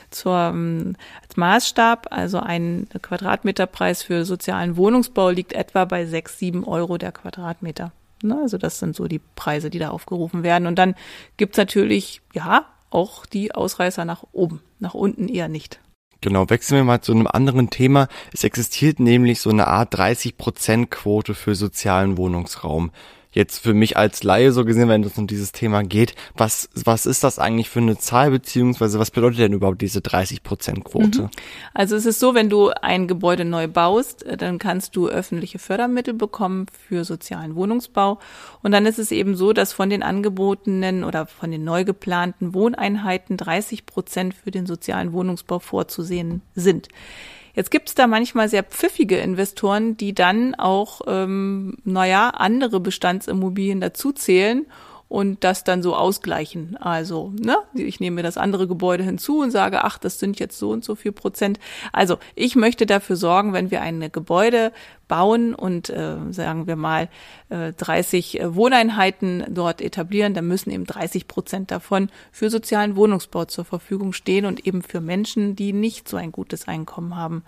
zur 0.10 0.36
ähm, 0.36 0.96
als 1.22 1.38
Maßstab, 1.38 2.08
also 2.12 2.40
ein 2.40 2.88
Quadratmeterpreis 3.02 4.04
für 4.04 4.26
sozialen 4.26 4.78
Wohnungsbau 4.78 5.30
liegt 5.30 5.54
etwa 5.54 5.86
bei 5.86 6.06
sechs, 6.06 6.40
sieben 6.40 6.64
Euro 6.64 6.98
der 6.98 7.12
Quadratmeter. 7.12 7.92
Ne, 8.24 8.40
also 8.42 8.58
das 8.58 8.80
sind 8.80 8.96
so 8.96 9.08
die 9.08 9.22
Preise, 9.36 9.70
die 9.70 9.80
da 9.80 9.90
aufgerufen 9.90 10.44
werden. 10.44 10.68
Und 10.68 10.78
dann 10.80 10.96
gibt's 11.38 11.58
natürlich, 11.58 12.22
ja, 12.34 12.66
auch 12.90 13.26
die 13.26 13.54
Ausreißer 13.54 14.06
nach 14.06 14.24
oben, 14.32 14.62
nach 14.80 14.94
unten 14.94 15.28
eher 15.28 15.50
nicht. 15.50 15.80
Genau, 16.22 16.50
wechseln 16.50 16.78
wir 16.78 16.84
mal 16.84 17.02
zu 17.02 17.12
einem 17.12 17.28
anderen 17.28 17.70
Thema. 17.70 18.08
Es 18.34 18.44
existiert 18.44 19.00
nämlich 19.00 19.40
so 19.40 19.52
eine 19.52 19.68
Art 19.68 19.94
30%-Quote 19.94 21.36
für 21.36 21.54
sozialen 21.54 22.18
Wohnungsraum 22.18 22.92
jetzt 23.32 23.60
für 23.60 23.74
mich 23.74 23.98
als 23.98 24.24
Laie 24.24 24.52
so 24.52 24.66
gesehen, 24.66 24.90
wenn 24.90 25.04
es 25.04 25.18
um 25.18 25.28
dieses 25.28 25.52
Thema 25.52 25.84
geht, 25.84 26.16
was, 26.36 26.70
was 26.74 27.06
ist 27.06 27.24
das 27.24 27.40
eigentlich 27.40 27.70
für 27.70 27.80
eine 27.80 27.98
Zahl, 27.98 28.32
beziehungsweise 28.32 29.00
was 29.00 29.12
bedeutet 29.12 29.40
denn 29.40 29.54
überhaupt 29.54 29.82
diese 29.82 30.00
30-Prozent-Quote? 30.00 31.24
Mhm. 31.24 31.30
Also 31.74 31.96
es 31.96 32.06
ist 32.06 32.20
so, 32.20 32.34
wenn 32.34 32.50
du 32.50 32.70
ein 32.70 33.08
Gebäude 33.08 33.46
neu 33.46 33.68
baust, 33.68 34.24
äh, 34.24 34.38
dann 34.38 34.60
kannst 34.60 34.96
du 34.96 35.08
öffentliche 35.08 35.60
Fördermittel 35.60 36.14
bekommen 36.14 36.66
für 36.88 37.04
sozialen 37.04 37.56
Wohnungsbau. 37.56 38.20
Und 38.64 38.72
dann 38.72 38.86
ist 38.86 39.00
es 39.00 39.12
eben 39.12 39.36
so, 39.36 39.54
dass 39.54 39.74
von 39.74 39.90
den 39.90 40.04
angebotenen 40.04 41.04
oder 41.04 41.26
von 41.26 41.52
den 41.52 41.64
neu 41.64 41.84
geplanten 41.84 42.54
Wohneinheiten 42.54 43.38
30 43.38 43.86
Prozent 43.86 44.34
für 44.34 44.52
den 44.52 44.66
sozialen 44.66 45.14
Wohnungsbau 45.14 45.60
vorzusehen 45.60 46.42
sind. 46.56 46.88
Jetzt 47.58 47.72
gibt 47.72 47.90
es 47.90 47.96
da 47.96 48.06
manchmal 48.06 48.50
sehr 48.50 48.62
pfiffige 48.62 49.18
Investoren, 49.18 49.98
die 49.98 50.14
dann 50.14 50.54
auch, 50.54 51.02
ähm, 51.08 51.78
naja, 51.84 52.30
andere 52.30 52.80
Bestandsimmobilien 52.80 53.82
dazuzählen 53.82 54.68
und 55.10 55.44
das 55.44 55.64
dann 55.64 55.82
so 55.82 55.96
ausgleichen. 55.96 56.78
Also, 56.80 57.34
ne, 57.40 57.58
ich 57.74 58.00
nehme 58.00 58.18
mir 58.18 58.22
das 58.22 58.38
andere 58.38 58.68
Gebäude 58.68 59.04
hinzu 59.04 59.40
und 59.40 59.50
sage, 59.50 59.84
ach, 59.84 59.98
das 59.98 60.20
sind 60.20 60.40
jetzt 60.40 60.60
so 60.60 60.70
und 60.70 60.86
so 60.86 60.94
viel 60.94 61.12
Prozent. 61.12 61.60
Also, 61.92 62.20
ich 62.36 62.56
möchte 62.56 62.86
dafür 62.86 63.16
sorgen, 63.16 63.54
wenn 63.54 63.72
wir 63.72 63.82
eine 63.82 64.12
Gebäude 64.12 64.72
bauen 65.08 65.56
und 65.56 65.90
äh, 65.90 66.18
sagen 66.32 66.68
wir 66.68 66.76
mal 66.76 67.10
äh, 67.50 67.74
30 67.74 68.40
äh, 68.40 68.56
Wohneinheiten 68.56 69.46
dort 69.50 69.82
etablieren, 69.82 70.34
dann 70.34 70.48
müssen 70.48 70.70
eben 70.70 70.86
30 70.86 71.28
Prozent 71.28 71.72
davon 71.72 72.10
für 72.32 72.50
sozialen 72.50 72.96
Wohnungsbau 72.96 73.46
zur 73.46 73.66
Verfügung 73.66 74.14
stehen 74.14 74.46
und 74.46 74.66
eben 74.68 74.82
für 74.82 75.02
Menschen, 75.02 75.56
die 75.56 75.74
nicht 75.74 76.08
so 76.08 76.18
ein 76.18 76.32
gutes 76.32 76.68
Einkommen 76.68 77.16
haben. 77.16 77.44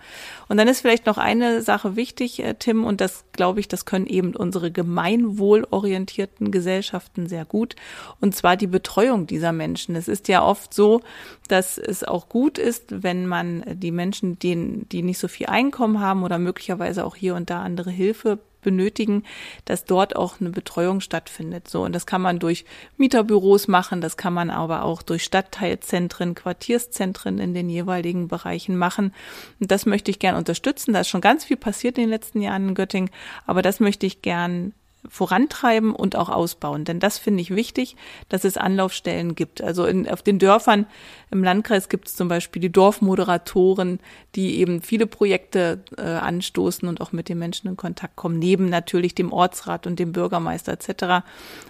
Und 0.48 0.56
dann 0.56 0.68
ist 0.68 0.80
vielleicht 0.80 1.06
noch 1.06 1.18
eine 1.18 1.62
Sache 1.62 1.96
wichtig, 1.96 2.42
äh, 2.42 2.54
Tim, 2.58 2.84
und 2.84 3.00
das 3.00 3.24
glaube 3.32 3.60
ich, 3.60 3.68
das 3.68 3.84
können 3.84 4.06
eben 4.06 4.34
unsere 4.34 4.70
gemeinwohlorientierten 4.70 6.50
Gesellschaften 6.50 7.28
sehr 7.28 7.44
gut, 7.44 7.76
und 8.20 8.34
zwar 8.34 8.56
die 8.56 8.66
Betreuung 8.66 9.26
dieser 9.26 9.52
Menschen. 9.52 9.96
Es 9.96 10.08
ist 10.08 10.28
ja 10.28 10.42
oft 10.42 10.72
so, 10.72 11.02
dass 11.50 11.78
es 11.78 12.04
auch 12.04 12.28
gut 12.28 12.58
ist, 12.58 13.02
wenn 13.02 13.26
man 13.26 13.64
die 13.66 13.90
Menschen, 13.90 14.38
denen, 14.38 14.88
die 14.90 15.02
nicht 15.02 15.18
so 15.18 15.28
viel 15.28 15.46
Einkommen 15.46 16.00
haben 16.00 16.22
oder 16.22 16.38
möglicherweise 16.38 17.04
auch 17.04 17.16
hier 17.16 17.34
und 17.34 17.50
da 17.50 17.62
andere 17.62 17.90
Hilfe 17.90 18.38
benötigen, 18.62 19.24
dass 19.64 19.84
dort 19.84 20.16
auch 20.16 20.40
eine 20.40 20.50
Betreuung 20.50 21.00
stattfindet. 21.00 21.68
So 21.68 21.82
und 21.82 21.94
das 21.94 22.06
kann 22.06 22.22
man 22.22 22.38
durch 22.38 22.64
Mieterbüros 22.96 23.68
machen, 23.68 24.00
das 24.00 24.16
kann 24.16 24.32
man 24.32 24.50
aber 24.50 24.84
auch 24.84 25.02
durch 25.02 25.24
Stadtteilzentren, 25.24 26.34
Quartierszentren 26.34 27.38
in 27.38 27.54
den 27.54 27.70
jeweiligen 27.70 28.28
Bereichen 28.28 28.76
machen. 28.76 29.14
Und 29.60 29.70
das 29.70 29.86
möchte 29.86 30.10
ich 30.10 30.18
gern 30.18 30.36
unterstützen. 30.36 30.92
Da 30.92 31.00
ist 31.00 31.08
schon 31.08 31.20
ganz 31.20 31.44
viel 31.44 31.56
passiert 31.56 31.98
in 31.98 32.04
den 32.04 32.10
letzten 32.10 32.42
Jahren 32.42 32.68
in 32.68 32.74
Göttingen, 32.74 33.10
aber 33.46 33.62
das 33.62 33.80
möchte 33.80 34.06
ich 34.06 34.22
gern 34.22 34.72
vorantreiben 35.08 35.94
und 35.94 36.14
auch 36.14 36.28
ausbauen. 36.28 36.84
Denn 36.84 37.00
das 37.00 37.18
finde 37.18 37.40
ich 37.40 37.54
wichtig, 37.54 37.96
dass 38.28 38.44
es 38.44 38.56
Anlaufstellen 38.56 39.34
gibt. 39.34 39.62
Also 39.62 39.86
in, 39.86 40.08
auf 40.08 40.22
den 40.22 40.38
Dörfern 40.38 40.86
im 41.30 41.42
Landkreis 41.42 41.88
gibt 41.88 42.08
es 42.08 42.16
zum 42.16 42.28
Beispiel 42.28 42.60
die 42.60 42.72
Dorfmoderatoren, 42.72 44.00
die 44.34 44.58
eben 44.58 44.82
viele 44.82 45.06
Projekte 45.06 45.82
äh, 45.96 46.02
anstoßen 46.02 46.86
und 46.88 47.00
auch 47.00 47.12
mit 47.12 47.28
den 47.28 47.38
Menschen 47.38 47.68
in 47.68 47.76
Kontakt 47.76 48.16
kommen, 48.16 48.38
neben 48.38 48.68
natürlich 48.68 49.14
dem 49.14 49.32
Ortsrat 49.32 49.86
und 49.86 49.98
dem 49.98 50.12
Bürgermeister 50.12 50.72
etc. 50.72 51.24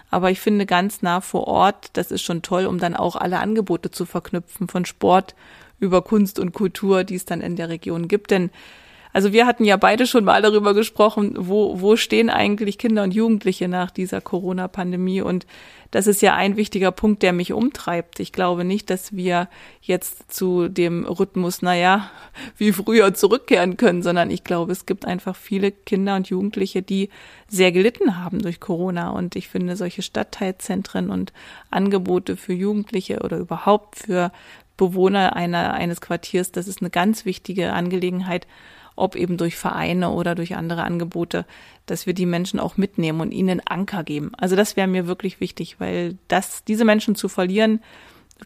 Aber 0.09 0.29
ich 0.29 0.39
finde 0.41 0.65
ganz 0.65 1.01
nah 1.01 1.21
vor 1.21 1.47
Ort, 1.47 1.91
das 1.93 2.11
ist 2.11 2.21
schon 2.21 2.41
toll, 2.41 2.65
um 2.65 2.79
dann 2.79 2.95
auch 2.95 3.15
alle 3.15 3.39
Angebote 3.39 3.91
zu 3.91 4.05
verknüpfen, 4.05 4.67
von 4.67 4.85
Sport 4.85 5.35
über 5.79 6.01
Kunst 6.01 6.37
und 6.37 6.53
Kultur, 6.53 7.03
die 7.03 7.15
es 7.15 7.25
dann 7.25 7.41
in 7.41 7.55
der 7.55 7.69
Region 7.69 8.07
gibt. 8.07 8.31
Denn 8.31 8.51
also 9.13 9.33
wir 9.33 9.45
hatten 9.45 9.65
ja 9.65 9.77
beide 9.77 10.07
schon 10.07 10.23
mal 10.23 10.41
darüber 10.41 10.73
gesprochen, 10.73 11.33
wo, 11.37 11.81
wo 11.81 11.95
stehen 11.95 12.29
eigentlich 12.29 12.77
Kinder 12.77 13.03
und 13.03 13.13
Jugendliche 13.13 13.67
nach 13.67 13.91
dieser 13.91 14.21
Corona-Pandemie 14.21 15.21
und 15.21 15.45
das 15.91 16.07
ist 16.07 16.21
ja 16.21 16.33
ein 16.35 16.55
wichtiger 16.55 16.91
Punkt, 16.93 17.21
der 17.21 17.33
mich 17.33 17.51
umtreibt. 17.51 18.21
Ich 18.21 18.31
glaube 18.31 18.63
nicht, 18.63 18.89
dass 18.89 19.13
wir 19.13 19.49
jetzt 19.81 20.31
zu 20.31 20.69
dem 20.69 21.05
Rhythmus, 21.05 21.61
naja, 21.61 22.09
wie 22.57 22.71
früher 22.71 23.13
zurückkehren 23.13 23.75
können, 23.75 24.01
sondern 24.01 24.31
ich 24.31 24.45
glaube, 24.45 24.71
es 24.71 24.85
gibt 24.85 25.05
einfach 25.05 25.35
viele 25.35 25.71
Kinder 25.71 26.15
und 26.15 26.29
Jugendliche, 26.29 26.81
die 26.81 27.09
sehr 27.49 27.73
gelitten 27.73 28.23
haben 28.23 28.41
durch 28.41 28.61
Corona. 28.61 29.09
Und 29.09 29.35
ich 29.35 29.49
finde 29.49 29.75
solche 29.75 30.01
Stadtteilzentren 30.01 31.09
und 31.09 31.33
Angebote 31.71 32.37
für 32.37 32.53
Jugendliche 32.53 33.19
oder 33.19 33.37
überhaupt 33.37 33.97
für 33.97 34.31
Bewohner 34.77 35.35
einer, 35.35 35.73
eines 35.73 35.99
Quartiers, 35.99 36.53
das 36.53 36.69
ist 36.69 36.81
eine 36.81 36.89
ganz 36.89 37.25
wichtige 37.25 37.73
Angelegenheit 37.73 38.47
ob 38.95 39.15
eben 39.15 39.37
durch 39.37 39.55
Vereine 39.55 40.11
oder 40.11 40.35
durch 40.35 40.55
andere 40.55 40.83
Angebote, 40.83 41.45
dass 41.85 42.05
wir 42.05 42.13
die 42.13 42.25
Menschen 42.25 42.59
auch 42.59 42.77
mitnehmen 42.77 43.21
und 43.21 43.31
ihnen 43.31 43.61
Anker 43.65 44.03
geben. 44.03 44.31
Also 44.37 44.55
das 44.55 44.75
wäre 44.75 44.87
mir 44.87 45.07
wirklich 45.07 45.39
wichtig, 45.39 45.79
weil 45.79 46.17
das, 46.27 46.63
diese 46.63 46.85
Menschen 46.85 47.15
zu 47.15 47.29
verlieren, 47.29 47.81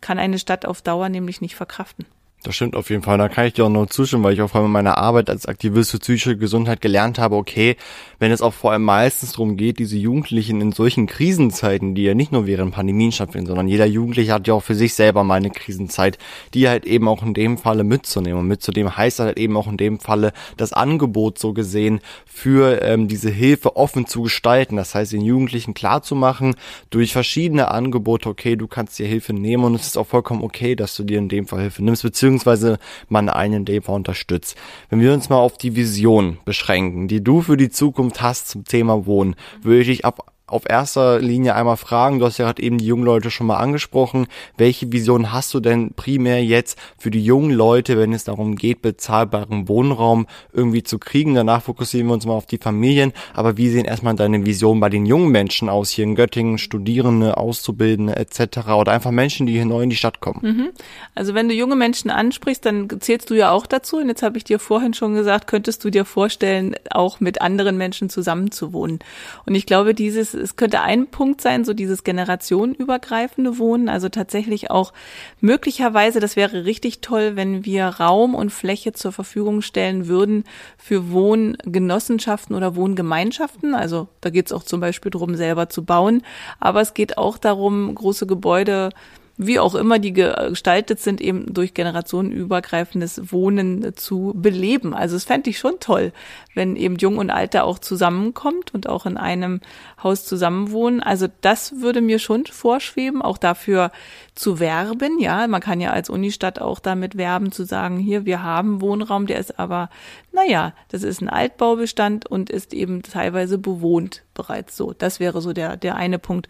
kann 0.02 0.20
eine 0.20 0.40
Stadt 0.40 0.66
auf 0.66 0.82
Dauer 0.82 1.10
nämlich 1.10 1.42
nicht 1.42 1.56
verkraften. 1.56 2.06
Das 2.46 2.56
stimmt 2.56 2.76
auf 2.76 2.92
jeden 2.92 3.02
Fall. 3.02 3.18
Da 3.18 3.28
kann 3.28 3.48
ich 3.48 3.54
dir 3.54 3.66
auch 3.66 3.70
noch 3.70 3.88
zustimmen, 3.88 4.24
weil 4.24 4.34
ich 4.34 4.42
auch 4.42 4.50
vor 4.52 4.60
allem 4.62 4.68
in 4.68 4.74
meiner 4.74 5.00
Arbeit 5.00 5.32
als 5.32 5.48
Aktivist 5.48 5.90
für 5.90 5.98
psychische 5.98 6.38
Gesundheit 6.38 6.80
gelernt 6.80 7.18
habe, 7.18 7.36
okay, 7.36 7.76
wenn 8.20 8.32
es 8.32 8.44
auch 8.44 8.54
vor 8.54 8.72
allem 8.72 8.84
meistens 8.84 9.32
darum 9.32 9.58
geht, 9.58 9.80
diese 9.80 9.98
Jugendlichen 9.98 10.62
in 10.62 10.72
solchen 10.72 11.08
Krisenzeiten, 11.08 11.96
die 11.96 12.04
ja 12.04 12.14
nicht 12.14 12.32
nur 12.32 12.46
während 12.46 12.76
Pandemien 12.76 13.12
stattfinden, 13.12 13.48
sondern 13.48 13.68
jeder 13.68 13.88
Jugendliche 13.88 14.32
hat 14.32 14.48
ja 14.48 14.54
auch 14.54 14.62
für 14.62 14.76
sich 14.76 14.94
selber 14.94 15.24
mal 15.24 15.36
eine 15.36 15.50
Krisenzeit, 15.50 16.20
die 16.54 16.70
halt 16.70 16.86
eben 16.86 17.08
auch 17.08 17.24
in 17.24 17.34
dem 17.34 17.58
Falle 17.58 17.84
mitzunehmen. 17.84 18.42
Und 18.42 18.48
mitzunehmen 18.48 18.96
heißt 18.96 19.20
halt 19.20 19.40
eben 19.40 19.58
auch 19.58 19.68
in 19.68 19.78
dem 19.78 20.00
Falle 20.00 20.32
das 20.56 20.72
Angebot 20.72 21.40
so 21.40 21.52
gesehen 21.52 22.00
für 22.26 22.80
ähm, 22.84 23.08
diese 23.08 23.32
Hilfe 23.32 23.76
offen 23.76 24.06
zu 24.06 24.22
gestalten. 24.22 24.76
Das 24.76 24.94
heißt, 24.94 25.14
den 25.14 25.22
Jugendlichen 25.22 25.74
klarzumachen 25.74 26.56
durch 26.92 27.12
verschiedene 27.12 27.72
Angebote, 27.72 28.30
okay, 28.30 28.56
du 28.56 28.68
kannst 28.68 29.00
dir 29.00 29.08
Hilfe 29.08 29.34
nehmen 29.34 29.64
und 29.64 29.74
es 29.74 29.88
ist 29.88 29.98
auch 29.98 30.08
vollkommen 30.08 30.44
okay, 30.44 30.76
dass 30.76 30.96
du 30.96 31.04
dir 31.04 31.18
in 31.18 31.28
dem 31.28 31.48
Fall 31.48 31.62
Hilfe 31.62 31.84
nimmst, 31.84 32.04
beziehungsweise 32.04 32.35
beziehungsweise 32.36 32.78
man 33.08 33.30
einen 33.30 33.66
Fall 33.84 33.96
unterstützt. 33.96 34.58
Wenn 34.90 35.00
wir 35.00 35.14
uns 35.14 35.30
mal 35.30 35.38
auf 35.38 35.58
die 35.58 35.76
Vision 35.76 36.38
beschränken, 36.46 37.08
die 37.08 37.24
du 37.24 37.42
für 37.42 37.58
die 37.58 37.70
Zukunft 37.70 38.22
hast 38.22 38.50
zum 38.50 38.66
Thema 38.66 39.06
Wohnen, 39.06 39.36
würde 39.62 39.82
ich 39.82 39.88
dich 39.88 40.06
ab 40.06 40.35
auf 40.48 40.70
erster 40.70 41.20
Linie 41.20 41.56
einmal 41.56 41.78
fragen, 41.78 42.20
du 42.20 42.26
hast 42.26 42.38
ja 42.38 42.46
gerade 42.46 42.62
eben 42.62 42.78
die 42.78 42.86
jungen 42.86 43.04
Leute 43.04 43.32
schon 43.32 43.48
mal 43.48 43.58
angesprochen, 43.58 44.28
welche 44.58 44.92
Vision 44.92 45.34
hast 45.34 45.52
du 45.56 45.60
denn 45.60 45.94
primär 45.96 46.44
jetzt 46.44 46.78
für 47.00 47.10
die 47.10 47.24
jungen 47.24 47.50
Leute, 47.50 47.98
wenn 47.98 48.14
es 48.14 48.26
darum 48.26 48.56
geht, 48.56 48.84
bezahlbaren 48.84 49.68
Wohnraum 49.68 50.28
irgendwie 50.54 50.84
zu 50.84 51.00
kriegen? 51.00 51.34
Danach 51.34 51.64
fokussieren 51.64 52.08
wir 52.08 52.14
uns 52.14 52.28
mal 52.28 52.34
auf 52.34 52.46
die 52.46 52.60
Familien, 52.60 53.12
aber 53.34 53.58
wie 53.58 53.70
sehen 53.70 53.86
erstmal 53.86 54.16
deine 54.16 54.46
Visionen 54.46 54.80
bei 54.80 54.90
den 54.90 55.08
jungen 55.08 55.32
Menschen 55.32 55.68
aus, 55.68 55.90
hier 55.90 56.04
in 56.04 56.14
Göttingen, 56.14 56.60
Studierende, 56.60 57.38
Auszubildende 57.38 58.16
etc. 58.16 58.70
oder 58.78 58.92
einfach 58.92 59.12
Menschen, 59.12 59.48
die 59.48 59.54
hier 59.54 59.66
neu 59.66 59.82
in 59.82 59.90
die 59.90 59.96
Stadt 59.96 60.20
kommen? 60.20 60.42
Mhm. 60.44 60.70
Also 61.16 61.34
wenn 61.34 61.50
du 61.50 61.56
junge 61.56 61.76
Menschen 61.76 62.12
ansprichst, 62.12 62.64
dann 62.64 62.88
zählst 63.00 63.32
du 63.32 63.34
ja 63.34 63.50
auch 63.50 63.66
dazu 63.66 63.98
und 63.98 64.10
jetzt 64.10 64.22
habe 64.22 64.38
ich 64.38 64.44
dir 64.44 64.60
vorhin 64.60 64.94
schon 64.94 65.16
gesagt, 65.16 65.48
könntest 65.48 65.84
du 65.84 65.90
dir 65.90 66.06
vorstellen, 66.06 66.76
auch 66.92 67.20
mit 67.20 67.42
anderen 67.42 67.78
Menschen 67.78 68.12
zusammenzuwohnen. 68.12 69.00
Und 69.48 69.56
ich 69.56 69.66
glaube, 69.66 69.96
dieses 69.96 70.35
es 70.36 70.56
könnte 70.56 70.82
ein 70.82 71.08
Punkt 71.08 71.42
sein, 71.42 71.66
so 71.66 71.74
dieses 71.74 72.04
generationenübergreifende 72.04 73.58
Wohnen, 73.58 73.90
also 73.90 74.10
tatsächlich 74.10 74.70
auch 74.70 74.94
möglicherweise, 75.42 76.20
das 76.20 76.36
wäre 76.36 76.66
richtig 76.66 77.02
toll, 77.02 77.36
wenn 77.36 77.66
wir 77.66 77.86
Raum 77.88 78.36
und 78.36 78.52
Fläche 78.52 78.94
zur 78.94 79.12
Verfügung 79.12 79.62
stellen 79.62 80.08
würden 80.08 80.44
für 80.78 81.12
Wohngenossenschaften 81.12 82.56
oder 82.56 82.76
Wohngemeinschaften. 82.76 83.74
Also 83.74 84.08
da 84.22 84.30
geht 84.30 84.48
es 84.48 84.52
auch 84.52 84.64
zum 84.64 84.80
Beispiel 84.80 85.12
darum, 85.12 85.36
selber 85.36 85.70
zu 85.70 85.84
bauen, 85.84 86.22
aber 86.60 86.82
es 86.82 86.94
geht 86.94 87.18
auch 87.18 87.38
darum, 87.38 87.94
große 87.96 88.28
Gebäude 88.28 88.90
wie 89.38 89.60
auch 89.60 89.76
immer 89.76 90.00
die 90.00 90.14
gestaltet 90.14 91.00
sind, 91.00 91.20
eben 91.20 91.54
durch 91.54 91.74
generationenübergreifendes 91.74 93.34
Wohnen 93.34 93.96
zu 93.96 94.34
beleben. 94.36 94.94
Also 94.94 95.16
es 95.16 95.26
fände 95.26 95.50
ich 95.50 95.60
schon 95.60 95.80
toll, 95.80 96.14
wenn 96.54 96.76
eben 96.76 96.96
Jung 96.96 97.18
und 97.18 97.30
Alter 97.30 97.66
auch 97.66 97.80
zusammenkommt 97.80 98.74
und 98.74 98.88
auch 98.88 99.06
in 99.06 99.18
einem 99.18 99.60
Haus 100.02 100.26
zusammenwohnen. 100.26 101.04
Also 101.04 101.28
das 101.42 101.82
würde 101.82 102.02
mir 102.02 102.20
schon 102.20 102.46
vorschweben, 102.46 103.22
auch 103.22 103.38
dafür 103.38 103.92
zu 104.36 104.60
werben. 104.60 105.20
Ja, 105.20 105.48
man 105.48 105.62
kann 105.62 105.80
ja 105.80 105.92
als 105.92 106.10
Unistadt 106.10 106.60
auch 106.60 106.80
damit 106.80 107.18
werben, 107.18 107.52
zu 107.52 107.64
sagen, 107.64 107.98
hier, 107.98 108.26
wir 108.26 108.44
haben 108.44 108.82
Wohnraum, 108.82 109.28
der 109.28 109.40
ist 109.40 109.58
aber, 109.58 109.90
naja, 110.34 110.74
das 110.90 111.04
ist 111.04 111.22
ein 111.22 111.30
Altbaubestand 111.30 112.26
und 112.26 112.50
ist 112.50 112.74
eben 112.74 113.02
teilweise 113.02 113.58
bewohnt 113.58 114.24
bereits 114.36 114.78
so. 114.78 114.94
Das 114.94 115.20
wäre 115.20 115.42
so 115.42 115.54
der, 115.54 115.78
der 115.78 115.96
eine 115.96 116.20
Punkt. 116.20 116.48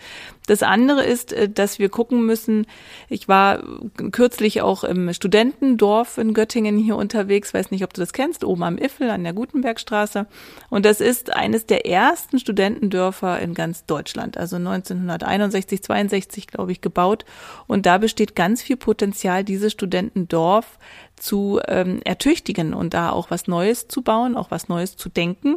Das 0.47 0.63
andere 0.63 1.03
ist, 1.03 1.31
äh, 1.31 1.47
dass 1.47 1.79
wir 1.79 1.89
gucken 1.89 2.25
müssen, 2.25 2.65
ich 3.07 3.27
war 3.27 3.63
kürzlich 4.11 4.61
auch 4.61 4.83
im 4.83 5.13
Studentendorf 5.13 6.17
in 6.17 6.33
Göttingen 6.33 6.77
hier 6.77 6.97
unterwegs, 6.97 7.53
weiß 7.53 7.71
nicht, 7.71 7.83
ob 7.83 7.93
du 7.93 8.01
das 8.01 8.11
kennst, 8.11 8.43
oben 8.43 8.63
am 8.63 8.77
Iffel 8.77 9.09
an 9.09 9.23
der 9.23 9.33
Gutenbergstraße. 9.33 10.25
Und 10.69 10.85
das 10.85 10.99
ist 10.99 11.33
eines 11.33 11.65
der 11.67 11.85
ersten 11.85 12.39
Studentendörfer 12.39 13.39
in 13.39 13.53
ganz 13.53 13.85
Deutschland, 13.85 14.37
also 14.37 14.57
1961, 14.57 15.83
62, 15.83 16.47
glaube 16.47 16.71
ich, 16.71 16.81
gebaut. 16.81 17.23
Und 17.67 17.74
da 17.81 17.97
besteht 17.97 18.35
ganz 18.35 18.61
viel 18.61 18.77
Potenzial, 18.77 19.43
dieses 19.43 19.71
Studentendorf 19.71 20.77
zu 21.17 21.59
ähm, 21.67 22.01
ertüchtigen 22.03 22.73
und 22.73 22.93
da 22.93 23.09
auch 23.09 23.31
was 23.31 23.47
Neues 23.47 23.87
zu 23.87 24.01
bauen, 24.01 24.35
auch 24.35 24.51
was 24.51 24.67
Neues 24.67 24.97
zu 24.97 25.09
denken. 25.09 25.55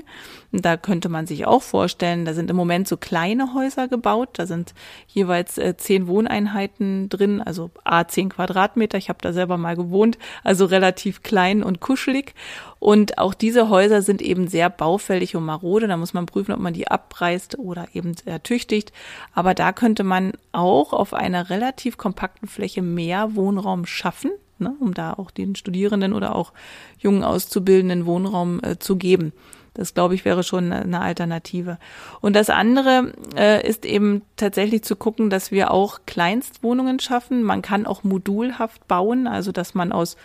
Und 0.52 0.64
da 0.64 0.76
könnte 0.76 1.08
man 1.08 1.26
sich 1.26 1.46
auch 1.46 1.62
vorstellen, 1.62 2.24
da 2.24 2.32
sind 2.32 2.48
im 2.50 2.56
Moment 2.56 2.88
so 2.88 2.96
kleine 2.96 3.54
Häuser 3.54 3.88
gebaut, 3.88 4.30
da 4.34 4.46
sind 4.46 4.72
jeweils 5.08 5.58
äh, 5.58 5.76
zehn 5.76 6.06
Wohneinheiten 6.06 7.08
drin, 7.08 7.42
also 7.42 7.70
a 7.84 8.06
zehn 8.06 8.28
Quadratmeter. 8.28 8.98
Ich 8.98 9.08
habe 9.08 9.18
da 9.20 9.32
selber 9.32 9.58
mal 9.58 9.76
gewohnt, 9.76 10.18
also 10.44 10.64
relativ 10.64 11.22
klein 11.22 11.62
und 11.62 11.80
kuschelig. 11.80 12.34
Und 12.78 13.18
auch 13.18 13.34
diese 13.34 13.68
Häuser 13.68 14.02
sind 14.02 14.22
eben 14.22 14.46
sehr 14.46 14.70
baufällig 14.70 15.34
und 15.34 15.44
marode. 15.44 15.88
Da 15.88 15.96
muss 15.96 16.14
man 16.14 16.26
prüfen, 16.26 16.52
ob 16.52 16.60
man 16.60 16.74
die 16.74 16.88
abreißt 16.88 17.58
oder 17.58 17.88
eben 17.92 18.14
ertüchtigt. 18.24 18.92
Aber 19.34 19.54
da 19.54 19.72
könnte 19.72 20.04
man 20.04 20.32
auch 20.52 20.92
auf 20.92 21.12
einer 21.12 21.50
relativ 21.50 21.96
kompakten 21.96 22.46
Fläche 22.46 22.82
mehr 22.82 23.34
Wohnraum 23.34 23.84
schaffen 23.84 24.30
ne, 24.58 24.74
um 24.80 24.94
da 24.94 25.12
auch 25.12 25.30
den 25.30 25.54
Studierenden 25.54 26.12
oder 26.12 26.34
auch 26.34 26.52
jungen 26.98 27.24
Auszubildenden 27.24 28.06
Wohnraum 28.06 28.60
äh, 28.62 28.78
zu 28.78 28.96
geben. 28.96 29.32
Das 29.78 29.94
glaube 29.94 30.16
ich 30.16 30.24
wäre 30.24 30.42
schon 30.42 30.72
eine 30.72 31.00
Alternative. 31.00 31.78
Und 32.20 32.34
das 32.34 32.50
andere 32.50 33.12
äh, 33.36 33.64
ist 33.64 33.86
eben 33.86 34.22
tatsächlich 34.34 34.82
zu 34.82 34.96
gucken, 34.96 35.30
dass 35.30 35.52
wir 35.52 35.70
auch 35.70 36.00
Kleinstwohnungen 36.04 36.98
schaffen. 36.98 37.44
Man 37.44 37.62
kann 37.62 37.86
auch 37.86 38.02
modulhaft 38.02 38.88
bauen, 38.88 39.28
also 39.28 39.52
dass 39.52 39.74
man 39.74 39.92
aus 39.92 40.16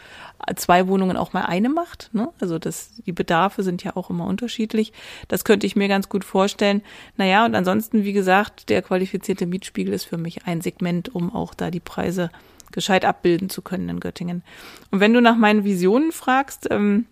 zwei 0.55 0.87
Wohnungen 0.87 1.17
auch 1.17 1.33
mal 1.33 1.43
eine 1.43 1.69
macht. 1.69 2.09
Ne? 2.13 2.29
Also 2.41 2.57
das, 2.57 2.95
die 3.05 3.11
Bedarfe 3.11 3.61
sind 3.61 3.83
ja 3.83 3.95
auch 3.95 4.09
immer 4.09 4.25
unterschiedlich. 4.25 4.91
Das 5.27 5.45
könnte 5.45 5.67
ich 5.67 5.75
mir 5.75 5.87
ganz 5.87 6.09
gut 6.09 6.23
vorstellen. 6.23 6.81
Naja, 7.17 7.45
und 7.45 7.53
ansonsten, 7.53 8.03
wie 8.03 8.13
gesagt, 8.13 8.69
der 8.69 8.81
qualifizierte 8.81 9.45
Mietspiegel 9.45 9.93
ist 9.93 10.05
für 10.05 10.17
mich 10.17 10.47
ein 10.47 10.61
Segment, 10.61 11.13
um 11.13 11.31
auch 11.31 11.53
da 11.53 11.69
die 11.69 11.79
Preise 11.79 12.31
gescheit 12.73 13.05
abbilden 13.05 13.49
zu 13.49 13.61
können 13.61 13.87
in 13.87 13.99
Göttingen. 14.01 14.43
Und 14.91 14.99
wenn 14.99 15.13
du 15.13 15.21
nach 15.21 15.37
meinen 15.37 15.63
Visionen 15.63 16.11
fragst, 16.11 16.67
ähm, 16.69 17.05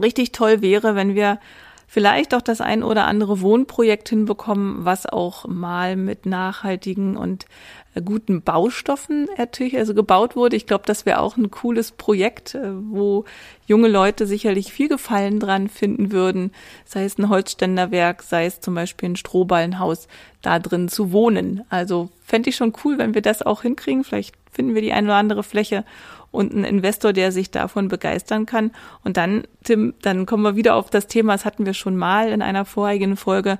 richtig 0.00 0.32
toll 0.32 0.62
wäre, 0.62 0.94
wenn 0.94 1.14
wir 1.14 1.40
vielleicht 1.88 2.34
auch 2.34 2.42
das 2.42 2.60
ein 2.60 2.84
oder 2.84 3.06
andere 3.06 3.40
Wohnprojekt 3.40 4.08
hinbekommen, 4.08 4.84
was 4.84 5.06
auch 5.06 5.48
mal 5.48 5.96
mit 5.96 6.24
nachhaltigen 6.24 7.16
und 7.16 7.46
guten 8.04 8.42
Baustoffen 8.42 9.28
natürlich 9.36 9.76
also 9.76 9.94
gebaut 9.94 10.36
wurde. 10.36 10.56
Ich 10.56 10.66
glaube, 10.66 10.84
das 10.86 11.06
wäre 11.06 11.20
auch 11.20 11.36
ein 11.36 11.50
cooles 11.50 11.90
Projekt, 11.90 12.54
äh, 12.54 12.70
wo 12.72 13.24
junge 13.66 13.88
Leute 13.88 14.26
sicherlich 14.26 14.72
viel 14.72 14.88
Gefallen 14.88 15.40
dran 15.40 15.68
finden 15.68 16.12
würden, 16.12 16.52
sei 16.84 17.04
es 17.04 17.18
ein 17.18 17.28
Holzständerwerk, 17.28 18.22
sei 18.22 18.46
es 18.46 18.60
zum 18.60 18.74
Beispiel 18.74 19.10
ein 19.10 19.16
Strohballenhaus, 19.16 20.06
da 20.42 20.58
drin 20.58 20.88
zu 20.88 21.12
wohnen. 21.12 21.62
Also 21.68 22.10
fände 22.24 22.50
ich 22.50 22.56
schon 22.56 22.72
cool, 22.84 22.98
wenn 22.98 23.14
wir 23.14 23.22
das 23.22 23.42
auch 23.42 23.62
hinkriegen. 23.62 24.04
Vielleicht 24.04 24.34
finden 24.52 24.74
wir 24.74 24.82
die 24.82 24.92
eine 24.92 25.08
oder 25.08 25.16
andere 25.16 25.42
Fläche 25.42 25.84
und 26.30 26.52
einen 26.52 26.64
Investor, 26.64 27.12
der 27.12 27.32
sich 27.32 27.50
davon 27.50 27.88
begeistern 27.88 28.46
kann. 28.46 28.70
Und 29.04 29.16
dann, 29.16 29.44
Tim, 29.64 29.94
dann 30.02 30.26
kommen 30.26 30.44
wir 30.44 30.56
wieder 30.56 30.76
auf 30.76 30.90
das 30.90 31.06
Thema, 31.08 31.32
das 31.32 31.44
hatten 31.44 31.66
wir 31.66 31.74
schon 31.74 31.96
mal 31.96 32.30
in 32.30 32.42
einer 32.42 32.64
vorigen 32.64 33.16
Folge, 33.16 33.58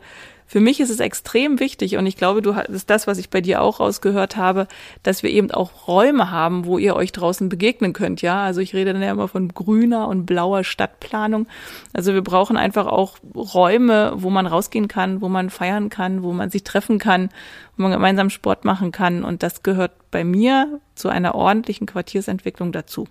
für 0.51 0.59
mich 0.59 0.81
ist 0.81 0.91
es 0.91 0.99
extrem 0.99 1.61
wichtig 1.61 1.97
und 1.97 2.07
ich 2.07 2.17
glaube, 2.17 2.43
du 2.43 2.57
hast 2.57 2.91
das, 2.91 3.07
was 3.07 3.19
ich 3.19 3.31
bei 3.31 3.41
dir 3.41 3.63
auch 3.63 3.79
rausgehört 3.79 4.37
habe, 4.37 4.67
dass 5.05 5.23
wir 5.23 5.31
eben 5.31 5.53
auch 5.53 5.87
Räume 5.87 6.33
haben, 6.33 6.65
wo 6.65 6.77
ihr 6.77 6.97
euch 6.97 7.13
draußen 7.13 7.49
begegnen 7.49 7.93
könnt, 7.93 8.21
ja. 8.21 8.43
Also 8.43 8.61
ich 8.61 8.75
rede 8.75 8.93
dann 8.93 9.01
ja 9.01 9.13
immer 9.13 9.29
von 9.29 9.51
grüner 9.51 10.09
und 10.09 10.27
blauer 10.27 10.65
Stadtplanung. 10.65 11.47
Also 11.93 12.15
wir 12.15 12.23
brauchen 12.23 12.57
einfach 12.57 12.89
auch 12.89 13.19
Räume, 13.33 14.13
wo 14.17 14.29
man 14.29 14.49
rausgehen 14.49 14.89
kann, 14.89 15.21
wo 15.21 15.29
man 15.29 15.51
feiern 15.51 15.89
kann, 15.89 16.25
wo 16.25 16.33
man 16.33 16.51
sich 16.51 16.65
treffen 16.65 16.99
kann, 16.99 17.29
wo 17.77 17.85
man 17.85 17.93
gemeinsam 17.93 18.29
Sport 18.29 18.65
machen 18.65 18.91
kann 18.91 19.23
und 19.23 19.45
das 19.45 19.63
gehört 19.63 19.93
bei 20.11 20.25
mir 20.25 20.81
zu 20.97 21.11
einer 21.11 21.37
ordentlichen 21.37 21.87
Quartiersentwicklung 21.87 22.73
dazu. 22.73 23.07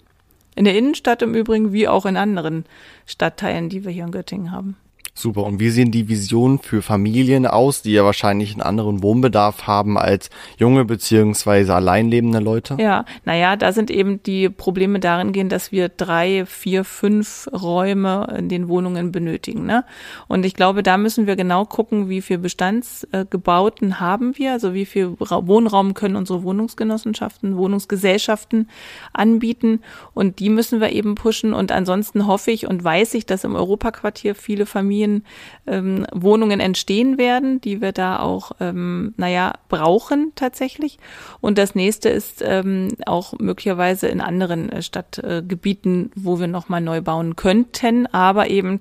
In 0.58 0.66
der 0.66 0.78
Innenstadt 0.78 1.22
im 1.22 1.36
Übrigen 1.36 1.72
wie 1.72 1.88
auch 1.88 2.06
in 2.06 2.18
anderen 2.18 2.66
Stadtteilen, 3.06 3.70
die 3.70 3.86
wir 3.86 3.94
hier 3.94 4.04
in 4.04 4.12
Göttingen 4.12 4.52
haben. 4.52 4.76
Super. 5.20 5.44
Und 5.44 5.60
wie 5.60 5.70
sehen 5.70 5.92
die 5.92 6.08
Visionen 6.08 6.60
für 6.60 6.82
Familien 6.82 7.46
aus, 7.46 7.82
die 7.82 7.92
ja 7.92 8.06
wahrscheinlich 8.06 8.54
einen 8.54 8.62
anderen 8.62 9.04
Wohnbedarf 9.04 9.68
haben 9.68 9.98
als 9.98 10.30
junge 10.58 10.86
beziehungsweise 10.86 11.76
alleinlebende 11.76 12.40
Leute? 12.40 12.78
Ja, 12.80 13.04
naja, 13.26 13.58
da 13.58 13.74
sind 13.74 13.92
eben 13.92 14.24
die 14.24 14.48
Probleme 14.48 15.02
darin 15.02 15.34
gehen, 15.34 15.50
dass 15.50 15.74
wir 15.74 15.90
drei, 15.90 16.46
vier, 16.46 16.86
fünf 16.86 17.50
Räume 17.52 18.34
in 18.38 18.48
den 18.48 18.70
Wohnungen 18.70 19.12
benötigen. 19.12 19.66
Ne? 19.66 19.84
Und 20.30 20.46
ich 20.46 20.54
glaube, 20.54 20.84
da 20.84 20.98
müssen 20.98 21.28
wir 21.28 21.36
genau 21.36 21.66
gucken, 21.66 22.08
wie 22.08 22.22
viel 22.22 22.38
Bestandsgebauten 22.38 24.00
haben 24.00 24.38
wir, 24.38 24.54
also 24.54 24.74
wie 24.74 24.86
viel 24.86 25.18
Wohnraum 25.20 25.96
können 25.96 26.16
unsere 26.16 26.44
Wohnungsgenossenschaften, 26.44 27.58
Wohnungsgesellschaften 27.58 28.70
anbieten. 29.12 29.82
Und 30.14 30.40
die 30.40 30.50
müssen 30.50 30.80
wir 30.80 30.94
eben 30.94 31.16
pushen. 31.16 31.54
Und 31.54 31.74
ansonsten 31.74 32.26
hoffe 32.26 32.52
ich 32.52 32.68
und 32.68 32.82
weiß 32.82 33.16
ich, 33.16 33.26
dass 33.26 33.44
im 33.44 33.56
Europaquartier 33.56 34.34
viele 34.34 34.66
Familien 34.66 35.09
neuen 35.10 35.24
ähm, 35.68 36.06
Wohnungen 36.14 36.60
entstehen 36.60 37.18
werden, 37.18 37.62
die 37.62 37.82
wir 37.82 37.92
da 37.92 38.20
auch, 38.20 38.52
ähm, 38.60 39.14
naja, 39.18 39.54
brauchen 39.68 40.32
tatsächlich. 40.36 41.00
Und 41.42 41.58
das 41.58 41.76
nächste 41.76 42.10
ist 42.10 42.44
ähm, 42.46 42.90
auch 43.06 43.34
möglicherweise 43.40 44.08
in 44.08 44.22
anderen 44.22 44.72
äh, 44.72 44.82
Stadtgebieten, 44.82 46.12
wo 46.16 46.40
wir 46.40 46.48
nochmal 46.48 46.82
neu 46.82 47.02
bauen 47.02 47.36
könnten, 47.36 48.08
aber 48.08 48.50
eben 48.50 48.80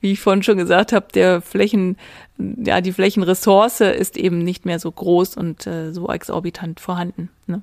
wie 0.00 0.12
ich 0.12 0.20
vorhin 0.20 0.42
schon 0.42 0.58
gesagt 0.58 0.92
habe, 0.92 1.06
der 1.14 1.40
Flächen, 1.40 1.96
ja, 2.36 2.80
die 2.80 2.92
Flächenressource 2.92 3.82
ist 3.82 4.16
eben 4.16 4.38
nicht 4.38 4.66
mehr 4.66 4.80
so 4.80 4.90
groß 4.90 5.36
und 5.36 5.64
äh, 5.68 5.92
so 5.92 6.08
exorbitant 6.08 6.80
vorhanden. 6.80 7.28
Ne? 7.46 7.62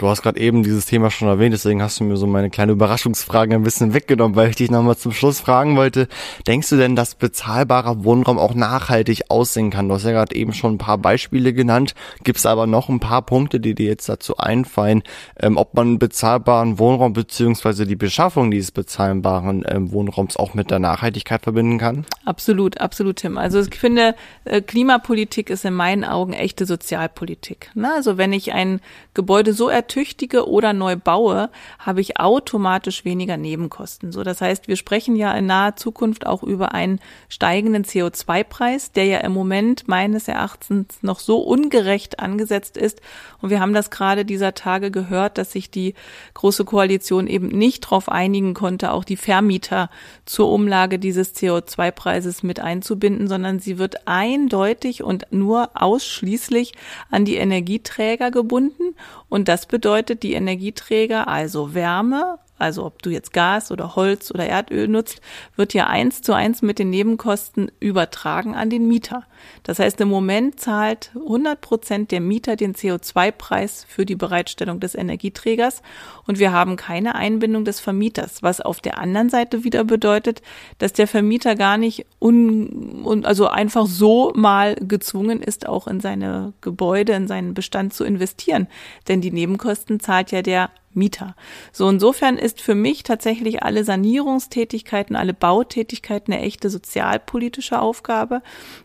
Du 0.00 0.08
hast 0.08 0.22
gerade 0.22 0.40
eben 0.40 0.62
dieses 0.62 0.86
Thema 0.86 1.10
schon 1.10 1.28
erwähnt, 1.28 1.52
deswegen 1.52 1.82
hast 1.82 2.00
du 2.00 2.04
mir 2.04 2.16
so 2.16 2.26
meine 2.26 2.48
kleine 2.48 2.72
Überraschungsfrage 2.72 3.54
ein 3.54 3.62
bisschen 3.62 3.92
weggenommen, 3.92 4.34
weil 4.34 4.48
ich 4.48 4.56
dich 4.56 4.70
nochmal 4.70 4.96
zum 4.96 5.12
Schluss 5.12 5.40
fragen 5.40 5.76
wollte. 5.76 6.08
Denkst 6.46 6.70
du 6.70 6.78
denn, 6.78 6.96
dass 6.96 7.14
bezahlbarer 7.14 8.02
Wohnraum 8.02 8.38
auch 8.38 8.54
nachhaltig 8.54 9.24
aussehen 9.28 9.68
kann? 9.68 9.90
Du 9.90 9.94
hast 9.94 10.04
ja 10.04 10.12
gerade 10.12 10.34
eben 10.34 10.54
schon 10.54 10.76
ein 10.76 10.78
paar 10.78 10.96
Beispiele 10.96 11.52
genannt. 11.52 11.94
Gibt 12.24 12.38
es 12.38 12.46
aber 12.46 12.66
noch 12.66 12.88
ein 12.88 12.98
paar 12.98 13.20
Punkte, 13.20 13.60
die 13.60 13.74
dir 13.74 13.88
jetzt 13.88 14.08
dazu 14.08 14.38
einfallen, 14.38 15.02
ähm, 15.38 15.58
ob 15.58 15.74
man 15.74 15.98
bezahlbaren 15.98 16.78
Wohnraum 16.78 17.12
beziehungsweise 17.12 17.84
die 17.86 17.94
Beschaffung 17.94 18.50
dieses 18.50 18.70
bezahlbaren 18.70 19.66
ähm, 19.68 19.92
Wohnraums 19.92 20.38
auch 20.38 20.54
mit 20.54 20.70
der 20.70 20.78
Nachhaltigkeit 20.78 21.42
verbinden 21.42 21.76
kann? 21.76 22.06
Absolut, 22.24 22.80
absolut, 22.80 23.16
Tim. 23.16 23.36
Also 23.36 23.60
ich 23.60 23.78
finde, 23.78 24.14
äh, 24.46 24.62
Klimapolitik 24.62 25.50
ist 25.50 25.66
in 25.66 25.74
meinen 25.74 26.04
Augen 26.04 26.32
echte 26.32 26.64
Sozialpolitik. 26.64 27.70
Ne? 27.74 27.92
Also 27.94 28.16
wenn 28.16 28.32
ich 28.32 28.54
ein 28.54 28.80
Gebäude 29.12 29.52
so 29.52 29.68
ertüchtige 29.90 30.48
oder 30.48 30.72
neu 30.72 30.94
baue, 30.94 31.50
habe 31.80 32.00
ich 32.00 32.20
automatisch 32.20 33.04
weniger 33.04 33.36
Nebenkosten. 33.36 34.12
So, 34.12 34.22
das 34.22 34.40
heißt, 34.40 34.68
wir 34.68 34.76
sprechen 34.76 35.16
ja 35.16 35.32
in 35.32 35.46
naher 35.46 35.74
Zukunft 35.74 36.26
auch 36.26 36.44
über 36.44 36.72
einen 36.74 37.00
steigenden 37.28 37.84
CO2-Preis, 37.84 38.92
der 38.92 39.06
ja 39.06 39.18
im 39.18 39.32
Moment 39.32 39.88
meines 39.88 40.28
Erachtens 40.28 41.02
noch 41.02 41.18
so 41.18 41.38
ungerecht 41.38 42.20
angesetzt 42.20 42.76
ist. 42.76 43.00
Und 43.40 43.50
wir 43.50 43.58
haben 43.58 43.74
das 43.74 43.90
gerade 43.90 44.24
dieser 44.24 44.54
Tage 44.54 44.92
gehört, 44.92 45.38
dass 45.38 45.50
sich 45.52 45.72
die 45.72 45.94
Große 46.34 46.64
Koalition 46.64 47.26
eben 47.26 47.48
nicht 47.48 47.84
darauf 47.84 48.08
einigen 48.08 48.54
konnte, 48.54 48.92
auch 48.92 49.02
die 49.02 49.16
Vermieter 49.16 49.90
zur 50.24 50.52
Umlage 50.52 51.00
dieses 51.00 51.34
CO2-Preises 51.34 52.44
mit 52.44 52.60
einzubinden, 52.60 53.26
sondern 53.26 53.58
sie 53.58 53.78
wird 53.78 54.06
eindeutig 54.06 55.02
und 55.02 55.26
nur 55.32 55.70
ausschließlich 55.74 56.74
an 57.10 57.24
die 57.24 57.36
Energieträger 57.36 58.30
gebunden. 58.30 58.94
Und 59.28 59.48
das 59.48 59.66
bedeutet, 59.70 60.22
die 60.22 60.34
Energieträger, 60.34 61.28
also 61.28 61.74
Wärme, 61.74 62.38
also 62.60 62.84
ob 62.84 63.02
du 63.02 63.10
jetzt 63.10 63.32
Gas 63.32 63.70
oder 63.70 63.96
Holz 63.96 64.30
oder 64.30 64.46
Erdöl 64.46 64.88
nutzt, 64.88 65.20
wird 65.56 65.74
ja 65.74 65.86
eins 65.86 66.22
zu 66.22 66.32
eins 66.32 66.62
mit 66.62 66.78
den 66.78 66.90
Nebenkosten 66.90 67.70
übertragen 67.80 68.54
an 68.54 68.70
den 68.70 68.86
Mieter. 68.86 69.24
Das 69.62 69.78
heißt, 69.78 70.00
im 70.00 70.08
Moment 70.08 70.60
zahlt 70.60 71.10
100 71.14 71.60
Prozent 71.60 72.10
der 72.10 72.20
Mieter 72.20 72.56
den 72.56 72.74
CO2-Preis 72.74 73.86
für 73.88 74.04
die 74.04 74.16
Bereitstellung 74.16 74.80
des 74.80 74.94
Energieträgers 74.94 75.82
und 76.26 76.38
wir 76.38 76.52
haben 76.52 76.76
keine 76.76 77.14
Einbindung 77.14 77.64
des 77.64 77.80
Vermieters, 77.80 78.42
was 78.42 78.60
auf 78.60 78.80
der 78.80 78.98
anderen 78.98 79.30
Seite 79.30 79.64
wieder 79.64 79.84
bedeutet, 79.84 80.42
dass 80.78 80.92
der 80.92 81.06
Vermieter 81.06 81.54
gar 81.54 81.78
nicht 81.78 82.06
un, 82.20 83.24
also 83.24 83.48
einfach 83.48 83.86
so 83.86 84.32
mal 84.34 84.74
gezwungen 84.76 85.42
ist, 85.42 85.66
auch 85.66 85.86
in 85.86 86.00
seine 86.00 86.52
Gebäude, 86.60 87.12
in 87.14 87.28
seinen 87.28 87.54
Bestand 87.54 87.94
zu 87.94 88.04
investieren. 88.04 88.68
Denn 89.08 89.20
die 89.20 89.32
Nebenkosten 89.32 90.00
zahlt 90.00 90.30
ja 90.30 90.42
der 90.42 90.70
Mieter. 90.92 91.36
So 91.72 91.88
insofern 91.88 92.36
ist 92.36 92.60
für 92.60 92.74
mich 92.74 93.04
tatsächlich 93.04 93.62
alle 93.62 93.84
Sanierungstätigkeiten, 93.84 95.14
alle 95.14 95.34
Bautätigkeiten 95.34 96.32
eine 96.32 96.42
echte 96.42 96.68
sozialpolitische 96.68 97.80
Aufgabe, 97.80 98.42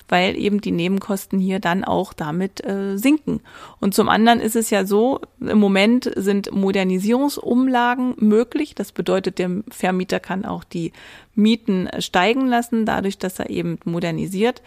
weil 0.08 0.38
eben 0.38 0.62
die 0.62 0.72
Nebenkosten 0.72 1.40
hier 1.40 1.60
dann 1.60 1.84
auch 1.84 2.14
damit 2.14 2.64
äh, 2.64 2.98
sinken. 2.98 3.42
Und 3.80 3.96
zum 3.96 4.08
anderen 4.08 4.40
ist 4.40 4.56
es 4.56 4.70
ja 4.70 4.86
so, 4.86 5.22
im 5.40 5.58
Moment 5.58 6.12
sind 6.16 6.52
Modernisierungsumlagen 6.52 8.16
möglich. 8.18 8.76
Das 8.76 8.92
bedeutet, 8.92 9.40
der 9.40 9.64
Vermieter 9.70 10.20
kann 10.20 10.46
auch 10.46 10.64
die 10.64 10.92
Mieten 11.36 11.90
steigen 12.00 12.48
lassen, 12.48 12.86
dadurch, 12.86 13.18
dass 13.18 13.40
er 13.40 13.50
eben 13.50 13.78
modernisiert. 13.86 14.62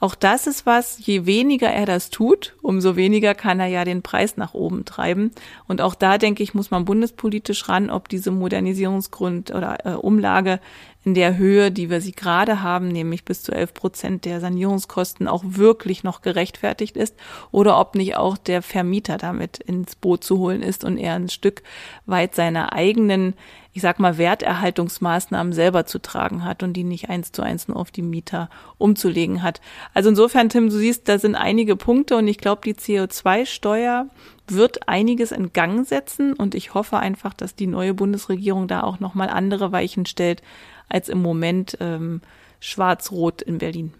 Auch 0.00 0.14
das 0.14 0.46
ist 0.46 0.66
was, 0.66 0.98
je 1.06 1.24
weniger 1.24 1.68
er 1.68 1.86
das 1.86 2.10
tut, 2.10 2.56
umso 2.60 2.96
weniger 2.96 3.34
kann 3.34 3.60
er 3.60 3.68
ja 3.68 3.84
den 3.84 4.02
Preis 4.02 4.36
nach 4.36 4.52
oben 4.52 4.84
treiben. 4.84 5.30
Und 5.66 5.80
auch 5.80 5.94
da, 5.94 6.18
denke 6.18 6.42
ich, 6.42 6.54
muss 6.54 6.70
man 6.70 6.84
bundespolitisch 6.84 7.68
ran, 7.68 7.90
ob 7.90 8.08
diese 8.08 8.30
Modernisierungsgrund 8.30 9.50
oder 9.52 9.86
äh, 9.86 9.94
Umlage 9.94 10.60
in 11.04 11.14
der 11.14 11.36
Höhe, 11.36 11.70
die 11.70 11.90
wir 11.90 12.00
sie 12.00 12.12
gerade 12.12 12.62
haben, 12.62 12.88
nämlich 12.88 13.24
bis 13.24 13.42
zu 13.42 13.52
11 13.52 13.74
Prozent 13.74 14.24
der 14.24 14.40
Sanierungskosten 14.40 15.28
auch 15.28 15.44
wirklich 15.46 16.02
noch 16.02 16.22
gerechtfertigt 16.22 16.96
ist 16.96 17.14
oder 17.50 17.78
ob 17.78 17.94
nicht 17.94 18.16
auch 18.16 18.38
der 18.38 18.62
Vermieter 18.62 19.18
damit 19.18 19.58
ins 19.58 19.96
Boot 19.96 20.24
zu 20.24 20.38
holen 20.38 20.62
ist 20.62 20.82
und 20.82 20.96
er 20.96 21.14
ein 21.14 21.28
Stück 21.28 21.62
weit 22.06 22.34
seiner 22.34 22.72
eigenen 22.72 23.34
ich 23.76 23.82
sag 23.82 23.98
mal, 23.98 24.18
Werterhaltungsmaßnahmen 24.18 25.52
selber 25.52 25.84
zu 25.84 25.98
tragen 25.98 26.44
hat 26.44 26.62
und 26.62 26.74
die 26.74 26.84
nicht 26.84 27.10
eins 27.10 27.32
zu 27.32 27.42
eins 27.42 27.66
nur 27.66 27.76
auf 27.76 27.90
die 27.90 28.02
Mieter 28.02 28.48
umzulegen 28.78 29.42
hat. 29.42 29.60
Also 29.92 30.10
insofern, 30.10 30.48
Tim, 30.48 30.70
du 30.70 30.76
siehst, 30.76 31.08
da 31.08 31.18
sind 31.18 31.34
einige 31.34 31.74
Punkte 31.74 32.16
und 32.16 32.28
ich 32.28 32.38
glaube, 32.38 32.62
die 32.64 32.74
CO2-Steuer 32.74 34.06
wird 34.46 34.88
einiges 34.88 35.32
in 35.32 35.52
Gang 35.52 35.84
setzen 35.84 36.34
und 36.34 36.54
ich 36.54 36.72
hoffe 36.74 36.98
einfach, 36.98 37.34
dass 37.34 37.56
die 37.56 37.66
neue 37.66 37.94
Bundesregierung 37.94 38.68
da 38.68 38.84
auch 38.84 39.00
nochmal 39.00 39.28
andere 39.28 39.72
Weichen 39.72 40.06
stellt, 40.06 40.40
als 40.88 41.08
im 41.08 41.20
Moment 41.20 41.76
ähm, 41.80 42.20
schwarz-rot 42.60 43.42
in 43.42 43.58
Berlin. 43.58 43.92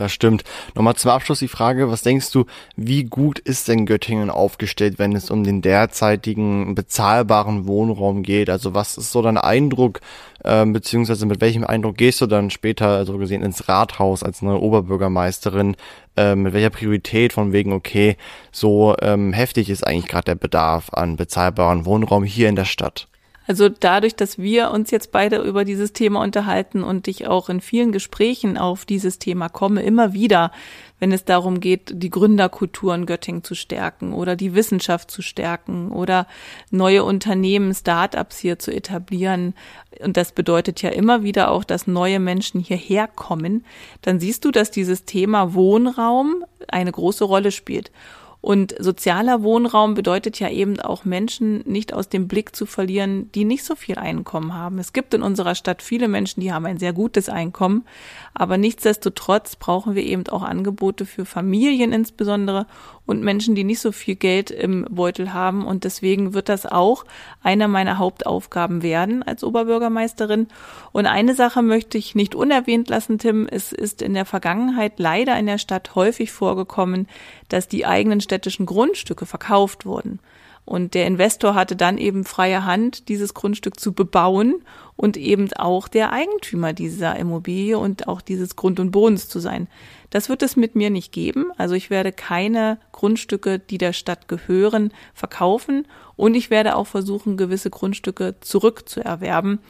Das 0.00 0.12
stimmt. 0.12 0.44
Nochmal 0.74 0.96
zum 0.96 1.10
Abschluss 1.10 1.40
die 1.40 1.48
Frage, 1.48 1.90
was 1.90 2.00
denkst 2.00 2.30
du, 2.30 2.46
wie 2.74 3.04
gut 3.04 3.38
ist 3.38 3.68
denn 3.68 3.84
Göttingen 3.84 4.30
aufgestellt, 4.30 4.98
wenn 4.98 5.14
es 5.14 5.30
um 5.30 5.44
den 5.44 5.60
derzeitigen 5.60 6.74
bezahlbaren 6.74 7.66
Wohnraum 7.66 8.22
geht? 8.22 8.48
Also 8.48 8.72
was 8.72 8.96
ist 8.96 9.12
so 9.12 9.20
dein 9.20 9.36
Eindruck, 9.36 10.00
äh, 10.42 10.64
beziehungsweise 10.64 11.26
mit 11.26 11.42
welchem 11.42 11.64
Eindruck 11.64 11.98
gehst 11.98 12.22
du 12.22 12.26
dann 12.26 12.48
später, 12.48 12.88
also 12.88 13.18
gesehen, 13.18 13.42
ins 13.42 13.68
Rathaus 13.68 14.22
als 14.22 14.40
neue 14.40 14.62
Oberbürgermeisterin? 14.62 15.76
Äh, 16.16 16.34
mit 16.34 16.54
welcher 16.54 16.70
Priorität 16.70 17.34
von 17.34 17.52
wegen, 17.52 17.74
okay, 17.74 18.16
so 18.52 18.96
ähm, 19.02 19.34
heftig 19.34 19.68
ist 19.68 19.86
eigentlich 19.86 20.08
gerade 20.08 20.24
der 20.24 20.36
Bedarf 20.36 20.94
an 20.94 21.16
bezahlbaren 21.16 21.84
Wohnraum 21.84 22.24
hier 22.24 22.48
in 22.48 22.56
der 22.56 22.64
Stadt? 22.64 23.09
Also 23.50 23.68
dadurch, 23.68 24.14
dass 24.14 24.38
wir 24.38 24.70
uns 24.70 24.92
jetzt 24.92 25.10
beide 25.10 25.38
über 25.38 25.64
dieses 25.64 25.92
Thema 25.92 26.22
unterhalten 26.22 26.84
und 26.84 27.08
ich 27.08 27.26
auch 27.26 27.48
in 27.48 27.60
vielen 27.60 27.90
Gesprächen 27.90 28.56
auf 28.56 28.84
dieses 28.84 29.18
Thema 29.18 29.48
komme, 29.48 29.82
immer 29.82 30.12
wieder, 30.12 30.52
wenn 31.00 31.10
es 31.10 31.24
darum 31.24 31.58
geht, 31.58 31.90
die 31.92 32.10
Gründerkultur 32.10 32.94
in 32.94 33.06
Göttingen 33.06 33.42
zu 33.42 33.56
stärken 33.56 34.12
oder 34.12 34.36
die 34.36 34.54
Wissenschaft 34.54 35.10
zu 35.10 35.20
stärken 35.20 35.90
oder 35.90 36.28
neue 36.70 37.02
Unternehmen, 37.02 37.74
Start-ups 37.74 38.38
hier 38.38 38.60
zu 38.60 38.70
etablieren. 38.70 39.54
Und 39.98 40.16
das 40.16 40.30
bedeutet 40.30 40.80
ja 40.82 40.90
immer 40.90 41.24
wieder 41.24 41.50
auch, 41.50 41.64
dass 41.64 41.88
neue 41.88 42.20
Menschen 42.20 42.60
hierher 42.60 43.08
kommen. 43.08 43.64
Dann 44.02 44.20
siehst 44.20 44.44
du, 44.44 44.52
dass 44.52 44.70
dieses 44.70 45.06
Thema 45.06 45.54
Wohnraum 45.54 46.44
eine 46.68 46.92
große 46.92 47.24
Rolle 47.24 47.50
spielt. 47.50 47.90
Und 48.40 48.74
sozialer 48.78 49.42
Wohnraum 49.42 49.94
bedeutet 49.94 50.40
ja 50.40 50.48
eben 50.48 50.80
auch 50.80 51.04
Menschen 51.04 51.62
nicht 51.66 51.92
aus 51.92 52.08
dem 52.08 52.26
Blick 52.26 52.56
zu 52.56 52.64
verlieren, 52.64 53.30
die 53.32 53.44
nicht 53.44 53.64
so 53.64 53.74
viel 53.74 53.96
Einkommen 53.96 54.54
haben. 54.54 54.78
Es 54.78 54.94
gibt 54.94 55.12
in 55.12 55.22
unserer 55.22 55.54
Stadt 55.54 55.82
viele 55.82 56.08
Menschen, 56.08 56.40
die 56.40 56.52
haben 56.52 56.64
ein 56.64 56.78
sehr 56.78 56.94
gutes 56.94 57.28
Einkommen, 57.28 57.84
aber 58.32 58.56
nichtsdestotrotz 58.56 59.56
brauchen 59.56 59.94
wir 59.94 60.04
eben 60.04 60.26
auch 60.28 60.42
Angebote 60.42 61.04
für 61.04 61.26
Familien 61.26 61.92
insbesondere 61.92 62.66
und 63.10 63.22
Menschen, 63.22 63.56
die 63.56 63.64
nicht 63.64 63.80
so 63.80 63.90
viel 63.90 64.14
Geld 64.14 64.52
im 64.52 64.86
Beutel 64.88 65.32
haben. 65.34 65.66
Und 65.66 65.82
deswegen 65.82 66.32
wird 66.32 66.48
das 66.48 66.64
auch 66.64 67.04
einer 67.42 67.66
meiner 67.66 67.98
Hauptaufgaben 67.98 68.84
werden 68.84 69.24
als 69.24 69.42
Oberbürgermeisterin. 69.42 70.46
Und 70.92 71.06
eine 71.06 71.34
Sache 71.34 71.60
möchte 71.60 71.98
ich 71.98 72.14
nicht 72.14 72.36
unerwähnt 72.36 72.88
lassen, 72.88 73.18
Tim. 73.18 73.48
Es 73.50 73.72
ist 73.72 74.00
in 74.00 74.14
der 74.14 74.26
Vergangenheit 74.26 75.00
leider 75.00 75.36
in 75.36 75.46
der 75.46 75.58
Stadt 75.58 75.96
häufig 75.96 76.30
vorgekommen, 76.30 77.08
dass 77.52 77.68
die 77.68 77.86
eigenen 77.86 78.20
städtischen 78.20 78.66
Grundstücke 78.66 79.26
verkauft 79.26 79.84
wurden. 79.84 80.20
Und 80.64 80.94
der 80.94 81.06
Investor 81.06 81.54
hatte 81.54 81.74
dann 81.74 81.98
eben 81.98 82.24
freie 82.24 82.64
Hand, 82.64 83.08
dieses 83.08 83.34
Grundstück 83.34 83.80
zu 83.80 83.92
bebauen 83.92 84.62
und 85.00 85.16
eben 85.16 85.50
auch 85.54 85.88
der 85.88 86.12
Eigentümer 86.12 86.74
dieser 86.74 87.16
Immobilie 87.16 87.78
und 87.78 88.06
auch 88.06 88.20
dieses 88.20 88.54
Grund 88.54 88.78
und 88.78 88.90
Bodens 88.90 89.30
zu 89.30 89.40
sein. 89.40 89.66
Das 90.10 90.28
wird 90.28 90.42
es 90.42 90.56
mit 90.56 90.74
mir 90.74 90.90
nicht 90.90 91.10
geben. 91.10 91.52
Also 91.56 91.74
ich 91.74 91.88
werde 91.88 92.12
keine 92.12 92.78
Grundstücke, 92.92 93.58
die 93.58 93.78
der 93.78 93.94
Stadt 93.94 94.28
gehören, 94.28 94.92
verkaufen 95.14 95.86
und 96.16 96.34
ich 96.34 96.50
werde 96.50 96.76
auch 96.76 96.86
versuchen, 96.86 97.38
gewisse 97.38 97.70
Grundstücke 97.70 98.34
zurückzuerwerben. 98.40 99.60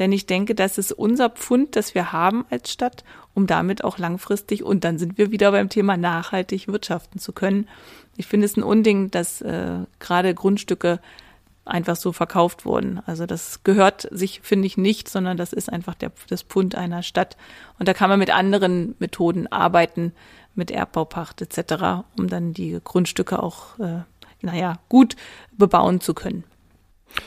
Denn 0.00 0.10
ich 0.10 0.26
denke, 0.26 0.56
das 0.56 0.76
ist 0.76 0.90
unser 0.90 1.30
Pfund, 1.30 1.76
das 1.76 1.94
wir 1.94 2.10
haben 2.10 2.44
als 2.50 2.72
Stadt, 2.72 3.04
um 3.32 3.46
damit 3.46 3.84
auch 3.84 3.96
langfristig, 3.98 4.64
und 4.64 4.82
dann 4.82 4.98
sind 4.98 5.18
wir 5.18 5.30
wieder 5.30 5.52
beim 5.52 5.68
Thema 5.68 5.96
nachhaltig 5.96 6.66
wirtschaften 6.66 7.20
zu 7.20 7.32
können. 7.32 7.68
Ich 8.16 8.26
finde 8.26 8.46
es 8.46 8.56
ein 8.56 8.64
Unding, 8.64 9.12
dass 9.12 9.40
äh, 9.40 9.84
gerade 10.00 10.34
Grundstücke 10.34 10.98
einfach 11.70 11.96
so 11.96 12.12
verkauft 12.12 12.64
wurden. 12.64 13.00
Also 13.06 13.26
das 13.26 13.62
gehört 13.64 14.08
sich, 14.10 14.40
finde 14.42 14.66
ich, 14.66 14.76
nicht, 14.76 15.08
sondern 15.08 15.36
das 15.36 15.52
ist 15.52 15.72
einfach 15.72 15.94
der, 15.94 16.12
das 16.28 16.42
Pfund 16.42 16.74
einer 16.74 17.02
Stadt. 17.02 17.36
Und 17.78 17.88
da 17.88 17.94
kann 17.94 18.10
man 18.10 18.18
mit 18.18 18.30
anderen 18.30 18.94
Methoden 18.98 19.46
arbeiten, 19.46 20.12
mit 20.54 20.70
Erbbaupacht 20.70 21.40
etc., 21.42 22.04
um 22.18 22.28
dann 22.28 22.52
die 22.52 22.78
Grundstücke 22.82 23.42
auch, 23.42 23.78
äh, 23.78 24.02
naja, 24.42 24.78
gut 24.88 25.16
bebauen 25.52 26.00
zu 26.00 26.14
können. 26.14 26.44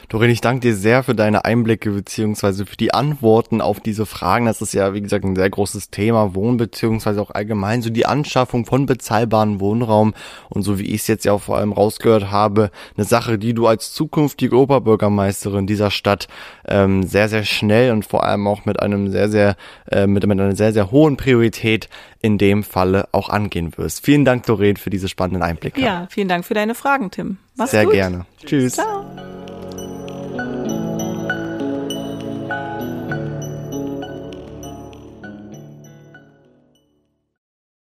Doreen, 0.10 0.30
ich 0.30 0.42
danke 0.42 0.62
dir 0.62 0.76
sehr 0.76 1.04
für 1.04 1.16
deine 1.16 1.46
Einblicke 1.46 1.92
beziehungsweise 1.92 2.66
für 2.66 2.78
die 2.78 2.94
Antworten 2.94 3.62
auf 3.62 3.80
diese 3.80 4.06
Fragen. 4.06 4.46
Das 4.46 4.62
ist 4.62 4.74
ja, 4.74 4.94
wie 4.94 5.02
gesagt, 5.02 5.26
ein 5.26 5.36
sehr 5.36 5.50
großes 5.50 5.90
Thema, 5.90 6.36
Wohn 6.36 6.58
beziehungsweise 6.58 7.22
auch 7.22 7.32
allgemein 7.32 7.82
so 7.82 7.90
die 7.90 8.06
Anschaffung 8.06 8.66
von 8.66 8.86
bezahlbarem 8.86 9.60
Wohnraum 9.60 10.14
und 10.50 10.64
so 10.64 10.80
wie 10.80 10.86
ich 10.86 11.02
es 11.02 11.08
jetzt 11.08 11.26
ja 11.26 11.34
auch 11.34 11.42
vor 11.42 11.58
allem 11.58 11.72
rausgehört 11.72 12.32
habe, 12.32 12.72
eine 12.96 13.06
Sache, 13.06 13.38
die 13.38 13.54
du 13.54 13.68
als 13.68 13.94
zukünftige 13.94 14.56
Oberbürgermeisterin 14.56 15.68
dieser 15.68 15.92
Stadt 15.92 16.28
ähm, 16.68 17.04
sehr, 17.04 17.30
sehr 17.30 17.44
schnell 17.44 17.92
und 17.92 18.06
vor 18.06 18.24
allem 18.24 18.48
auch 18.48 18.66
mit 18.66 18.80
einem 18.80 19.12
sehr, 19.12 19.30
sehr, 19.30 19.56
äh, 19.90 20.08
mit, 20.08 20.26
mit 20.26 20.40
einer 20.40 20.56
sehr, 20.56 20.74
sehr 20.74 20.92
hohen 20.92 21.18
Priorität 21.18 21.90
in 22.22 22.38
dem 22.38 22.64
Falle 22.64 23.08
auch 23.12 23.30
angehen 23.30 23.78
wirst. 23.78 24.06
Vielen 24.06 24.26
Dank, 24.26 24.46
Doreen, 24.46 24.78
für 24.78 24.90
diese 24.90 25.10
spannenden 25.10 25.44
Einblicke. 25.44 25.82
Ja, 25.82 26.08
vielen 26.10 26.30
Dank 26.30 26.46
für 26.46 26.54
deine 26.54 26.76
Fragen, 26.76 27.12
Tim. 27.12 27.38
Mach's 27.56 27.72
sehr 27.72 27.84
gut. 27.84 27.94
gerne. 27.94 28.26
Tschüss. 28.46 28.74
Ciao. 28.74 29.06